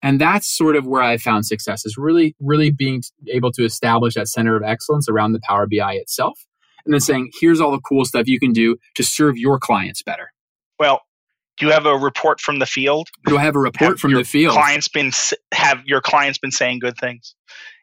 And 0.02 0.20
that's 0.20 0.48
sort 0.48 0.76
of 0.76 0.86
where 0.86 1.02
I 1.02 1.18
found 1.18 1.46
success 1.46 1.86
is 1.86 1.96
really, 1.98 2.36
really 2.40 2.70
being 2.70 3.02
able 3.30 3.52
to 3.54 3.64
establish 3.64 4.16
that 4.16 4.28
center 4.28 4.56
of 4.56 4.64
excellence 4.64 5.10
around 5.10 5.34
the 5.34 5.40
Power 5.48 5.68
BI 5.68 5.94
itself. 5.94 6.46
And 6.86 6.94
then 6.94 7.00
saying, 7.00 7.32
here's 7.40 7.60
all 7.60 7.72
the 7.72 7.80
cool 7.80 8.06
stuff 8.06 8.28
you 8.28 8.40
can 8.40 8.52
do 8.52 8.78
to 8.96 9.04
serve 9.04 9.38
your 9.38 9.58
clients 9.58 10.04
better. 10.04 10.32
Well, 10.78 11.02
do 11.58 11.66
you 11.66 11.72
have 11.72 11.86
a 11.86 11.96
report 11.96 12.42
from 12.42 12.60
the 12.60 12.66
field? 12.66 13.10
Do 13.26 13.38
I 13.38 13.42
have 13.42 13.56
a 13.56 13.60
report 13.60 13.92
have 13.92 14.00
from 14.00 14.14
the 14.14 14.24
field? 14.24 14.54
Clients 14.54 14.88
been 14.88 15.12
have 15.54 15.84
your 15.86 16.02
clients 16.02 16.38
been 16.38 16.52
saying 16.52 16.80
good 16.80 16.98
things? 16.98 17.36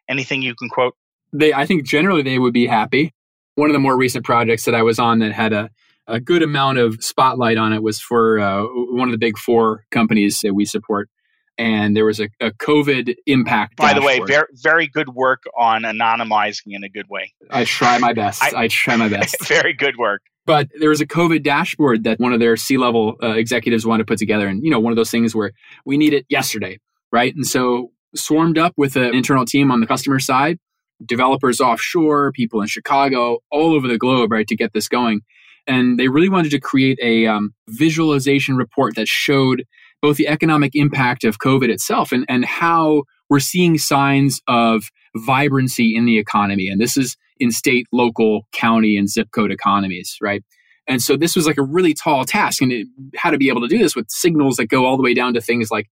Anything 0.09 0.41
you 0.41 0.55
can 0.55 0.69
quote? 0.69 0.95
They, 1.31 1.53
I 1.53 1.65
think 1.65 1.85
generally 1.85 2.21
they 2.21 2.37
would 2.37 2.53
be 2.53 2.67
happy. 2.67 3.13
One 3.55 3.69
of 3.69 3.73
the 3.73 3.79
more 3.79 3.97
recent 3.97 4.25
projects 4.25 4.65
that 4.65 4.75
I 4.75 4.83
was 4.83 4.99
on 4.99 5.19
that 5.19 5.31
had 5.31 5.53
a, 5.53 5.69
a 6.07 6.19
good 6.19 6.43
amount 6.43 6.77
of 6.77 7.03
spotlight 7.03 7.57
on 7.57 7.73
it 7.73 7.81
was 7.81 7.99
for 7.99 8.39
uh, 8.39 8.63
one 8.63 9.07
of 9.07 9.11
the 9.11 9.17
big 9.17 9.37
four 9.37 9.85
companies 9.91 10.41
that 10.43 10.53
we 10.53 10.65
support 10.65 11.09
and 11.57 11.95
there 11.95 12.05
was 12.05 12.19
a, 12.19 12.29
a 12.39 12.51
COVID 12.51 13.15
impact. 13.25 13.77
By 13.77 13.93
dashboard. 13.93 14.03
the 14.03 14.21
way, 14.21 14.25
very 14.25 14.47
very 14.53 14.87
good 14.87 15.09
work 15.09 15.43
on 15.57 15.83
anonymizing 15.83 16.67
in 16.67 16.83
a 16.83 16.89
good 16.89 17.09
way. 17.09 17.33
I 17.49 17.65
try 17.65 17.97
my 17.97 18.13
best. 18.13 18.43
I, 18.43 18.63
I 18.63 18.67
try 18.67 18.95
my 18.95 19.09
best. 19.09 19.35
very 19.47 19.73
good 19.73 19.97
work. 19.97 20.21
But 20.45 20.69
there 20.79 20.89
was 20.89 20.99
a 20.99 21.07
COVID 21.07 21.43
dashboard 21.43 22.03
that 22.03 22.19
one 22.19 22.33
of 22.33 22.39
their 22.39 22.57
C 22.57 22.77
level 22.77 23.15
uh, 23.23 23.29
executives 23.29 23.85
wanted 23.85 24.03
to 24.03 24.11
put 24.11 24.19
together, 24.19 24.47
and 24.47 24.63
you 24.63 24.71
know, 24.71 24.79
one 24.79 24.91
of 24.91 24.97
those 24.97 25.11
things 25.11 25.35
where 25.35 25.51
we 25.85 25.97
need 25.97 26.13
it 26.13 26.25
yesterday, 26.29 26.79
right? 27.11 27.33
And 27.33 27.45
so 27.45 27.91
swarmed 28.15 28.57
up 28.57 28.73
with 28.77 28.95
an 28.95 29.13
internal 29.15 29.45
team 29.45 29.71
on 29.71 29.79
the 29.79 29.87
customer 29.87 30.19
side, 30.19 30.59
developers 31.05 31.59
offshore, 31.59 32.31
people 32.33 32.61
in 32.61 32.67
Chicago, 32.67 33.39
all 33.51 33.73
over 33.73 33.87
the 33.87 33.97
globe, 33.97 34.31
right, 34.31 34.47
to 34.47 34.55
get 34.55 34.73
this 34.73 34.87
going. 34.87 35.21
And 35.65 35.97
they 35.97 36.09
really 36.09 36.29
wanted 36.29 36.51
to 36.51 36.59
create 36.59 36.99
a 37.01 37.25
um, 37.25 37.53
visualization 37.69 38.57
report 38.57 38.95
that 38.95 39.07
showed 39.07 39.63
both 40.03 40.17
the 40.17 40.27
economic 40.27 40.75
impact 40.75 41.23
of 41.23 41.39
COVID 41.39 41.69
itself 41.69 42.11
and, 42.11 42.25
and 42.27 42.43
how 42.43 43.03
we're 43.29 43.39
seeing 43.39 43.77
signs 43.77 44.41
of 44.49 44.83
vibrancy 45.15 45.95
in 45.95 46.05
the 46.05 46.19
economy. 46.19 46.67
And 46.67 46.79
this 46.79 46.97
is 46.97 47.15
in 47.39 47.51
state, 47.51 47.87
local, 47.93 48.41
county, 48.51 48.97
and 48.97 49.09
zip 49.09 49.29
code 49.33 49.49
economies, 49.49 50.17
right? 50.21 50.43
And 50.87 51.01
so 51.01 51.15
this 51.15 51.37
was 51.37 51.47
like 51.47 51.57
a 51.57 51.63
really 51.63 51.93
tall 51.93 52.25
task, 52.25 52.61
and 52.61 52.73
it 52.73 52.85
had 53.15 53.31
to 53.31 53.37
be 53.37 53.47
able 53.47 53.61
to 53.61 53.67
do 53.69 53.77
this 53.77 53.95
with 53.95 54.05
signals 54.09 54.57
that 54.57 54.65
go 54.65 54.85
all 54.85 54.97
the 54.97 55.03
way 55.03 55.13
down 55.13 55.33
to 55.35 55.41
things 55.41 55.71
like 55.71 55.87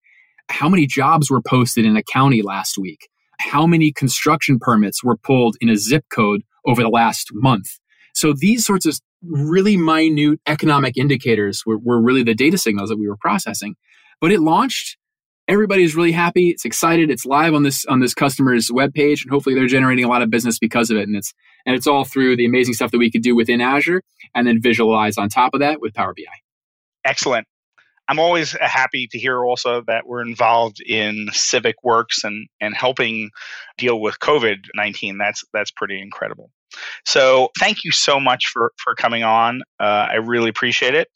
how 0.49 0.67
many 0.67 0.85
jobs 0.85 1.31
were 1.31 1.41
posted 1.41 1.85
in 1.85 1.95
a 1.95 2.03
county 2.03 2.41
last 2.41 2.77
week, 2.77 3.07
how 3.39 3.65
many 3.65 3.93
construction 3.93 4.59
permits 4.59 5.01
were 5.01 5.15
pulled 5.15 5.55
in 5.61 5.69
a 5.69 5.77
zip 5.77 6.03
code 6.13 6.41
over 6.67 6.81
the 6.81 6.89
last 6.89 7.29
month. 7.31 7.79
So 8.13 8.33
these 8.37 8.65
sorts 8.65 8.85
of 8.85 8.99
really 9.23 9.77
minute 9.77 10.41
economic 10.47 10.97
indicators 10.97 11.63
were, 11.65 11.77
were 11.77 12.01
really 12.01 12.23
the 12.23 12.35
data 12.35 12.57
signals 12.57 12.89
that 12.89 12.97
we 12.97 13.07
were 13.07 13.17
processing. 13.17 13.75
But 14.21 14.31
it 14.31 14.39
launched. 14.39 14.97
Everybody's 15.47 15.95
really 15.95 16.11
happy. 16.13 16.49
It's 16.49 16.63
excited. 16.63 17.09
It's 17.09 17.25
live 17.25 17.53
on 17.53 17.63
this 17.63 17.83
on 17.85 17.99
this 17.99 18.13
customer's 18.13 18.69
webpage, 18.69 19.23
and 19.23 19.31
hopefully 19.31 19.55
they're 19.55 19.67
generating 19.67 20.05
a 20.05 20.07
lot 20.07 20.21
of 20.21 20.29
business 20.29 20.59
because 20.59 20.91
of 20.91 20.97
it. 20.97 21.07
And 21.07 21.15
it's 21.15 21.33
and 21.65 21.75
it's 21.75 21.87
all 21.87 22.05
through 22.05 22.37
the 22.37 22.45
amazing 22.45 22.75
stuff 22.75 22.91
that 22.91 22.99
we 22.99 23.11
could 23.11 23.23
do 23.23 23.35
within 23.35 23.59
Azure, 23.59 24.01
and 24.33 24.47
then 24.47 24.61
visualize 24.61 25.17
on 25.17 25.27
top 25.27 25.53
of 25.53 25.59
that 25.59 25.81
with 25.81 25.93
Power 25.93 26.13
BI. 26.15 26.23
Excellent. 27.03 27.47
I'm 28.11 28.19
always 28.19 28.51
happy 28.59 29.07
to 29.11 29.17
hear 29.17 29.41
also 29.43 29.83
that 29.87 30.05
we're 30.05 30.21
involved 30.21 30.81
in 30.81 31.29
civic 31.31 31.75
works 31.81 32.25
and, 32.25 32.47
and 32.59 32.75
helping 32.75 33.29
deal 33.77 34.01
with 34.01 34.19
COVID 34.19 34.65
19. 34.75 35.17
That's, 35.17 35.45
that's 35.53 35.71
pretty 35.71 36.01
incredible. 36.01 36.51
So, 37.05 37.51
thank 37.57 37.85
you 37.85 37.91
so 37.91 38.19
much 38.19 38.47
for, 38.47 38.73
for 38.77 38.95
coming 38.95 39.23
on. 39.23 39.61
Uh, 39.79 40.07
I 40.11 40.15
really 40.15 40.49
appreciate 40.49 40.93
it. 40.93 41.07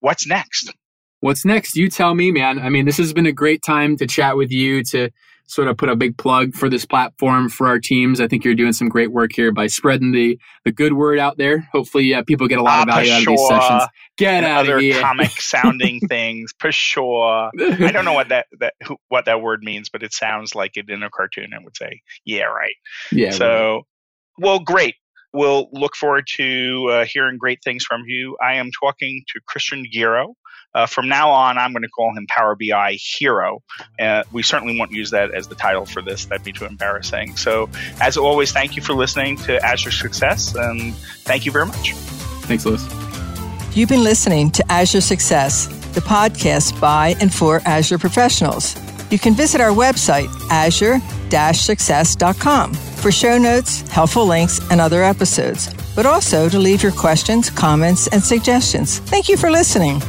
What's 0.00 0.26
next? 0.26 0.74
What's 1.22 1.44
next? 1.44 1.76
You 1.76 1.88
tell 1.88 2.16
me, 2.16 2.32
man. 2.32 2.58
I 2.58 2.68
mean, 2.68 2.84
this 2.84 2.96
has 2.96 3.12
been 3.12 3.26
a 3.26 3.32
great 3.32 3.62
time 3.62 3.96
to 3.98 4.08
chat 4.08 4.36
with 4.36 4.50
you, 4.50 4.82
to 4.86 5.08
sort 5.46 5.68
of 5.68 5.76
put 5.76 5.88
a 5.88 5.94
big 5.94 6.18
plug 6.18 6.52
for 6.52 6.68
this 6.68 6.84
platform 6.84 7.48
for 7.48 7.68
our 7.68 7.78
teams. 7.78 8.20
I 8.20 8.26
think 8.26 8.44
you're 8.44 8.56
doing 8.56 8.72
some 8.72 8.88
great 8.88 9.12
work 9.12 9.30
here 9.32 9.52
by 9.52 9.68
spreading 9.68 10.10
the 10.10 10.36
the 10.64 10.72
good 10.72 10.94
word 10.94 11.20
out 11.20 11.36
there. 11.36 11.68
Hopefully, 11.70 12.12
uh, 12.12 12.24
people 12.24 12.48
get 12.48 12.58
a 12.58 12.62
lot 12.62 12.88
of 12.88 12.92
value 12.92 13.12
out 13.12 13.20
of 13.20 13.26
these 13.28 13.46
sessions. 13.46 13.82
Get 14.18 14.42
out 14.42 14.64
other 14.64 14.78
of 14.78 14.82
here. 14.82 15.00
comic 15.00 15.30
sounding 15.40 16.00
things. 16.08 16.52
Pshaw. 16.58 17.50
I 17.56 17.92
don't 17.92 18.04
know 18.04 18.14
what 18.14 18.30
that 18.30 18.46
that 18.58 18.74
who, 18.84 18.96
what 19.08 19.26
that 19.26 19.40
word 19.40 19.62
means, 19.62 19.90
but 19.90 20.02
it 20.02 20.12
sounds 20.12 20.56
like 20.56 20.76
it 20.76 20.90
in 20.90 21.04
a 21.04 21.10
cartoon. 21.10 21.50
I 21.54 21.62
would 21.62 21.76
say, 21.76 22.00
yeah, 22.24 22.46
right. 22.46 22.74
Yeah. 23.12 23.30
So, 23.30 23.74
right. 23.74 23.82
well, 24.38 24.58
great. 24.58 24.96
We'll 25.32 25.68
look 25.72 25.96
forward 25.96 26.26
to 26.36 26.88
uh, 26.90 27.04
hearing 27.04 27.38
great 27.38 27.62
things 27.64 27.84
from 27.84 28.02
you. 28.06 28.36
I 28.42 28.54
am 28.54 28.70
talking 28.78 29.24
to 29.28 29.40
Christian 29.46 29.84
Gero. 29.90 30.34
Uh, 30.74 30.86
from 30.86 31.08
now 31.08 31.30
on, 31.30 31.58
I'm 31.58 31.72
going 31.72 31.82
to 31.82 31.88
call 31.88 32.16
him 32.16 32.26
Power 32.28 32.56
BI 32.56 32.92
Hero. 32.92 33.62
Uh, 34.00 34.22
we 34.32 34.42
certainly 34.42 34.78
won't 34.78 34.90
use 34.90 35.10
that 35.10 35.34
as 35.34 35.48
the 35.48 35.54
title 35.54 35.84
for 35.84 36.00
this. 36.00 36.24
That'd 36.24 36.44
be 36.44 36.52
too 36.52 36.64
embarrassing. 36.64 37.36
So, 37.36 37.68
as 38.00 38.16
always, 38.16 38.52
thank 38.52 38.74
you 38.74 38.82
for 38.82 38.94
listening 38.94 39.36
to 39.38 39.62
Azure 39.64 39.90
Success, 39.90 40.54
and 40.54 40.94
thank 41.24 41.44
you 41.44 41.52
very 41.52 41.66
much. 41.66 41.92
Thanks, 42.44 42.64
Lewis. 42.64 42.82
You've 43.74 43.90
been 43.90 44.04
listening 44.04 44.50
to 44.52 44.72
Azure 44.72 45.02
Success, 45.02 45.66
the 45.94 46.00
podcast 46.00 46.80
by 46.80 47.16
and 47.20 47.32
for 47.32 47.60
Azure 47.66 47.98
professionals. 47.98 48.74
You 49.10 49.18
can 49.18 49.34
visit 49.34 49.60
our 49.60 49.72
website, 49.72 50.28
azure-success.com, 50.50 52.72
for 53.02 53.10
show 53.10 53.36
notes, 53.36 53.80
helpful 53.90 54.24
links, 54.24 54.60
and 54.70 54.80
other 54.80 55.02
episodes, 55.02 55.74
but 55.96 56.06
also 56.06 56.48
to 56.48 56.58
leave 56.58 56.82
your 56.82 56.92
questions, 56.92 57.50
comments, 57.50 58.06
and 58.06 58.22
suggestions. 58.22 59.00
Thank 59.00 59.28
you 59.28 59.36
for 59.36 59.50
listening. 59.50 60.00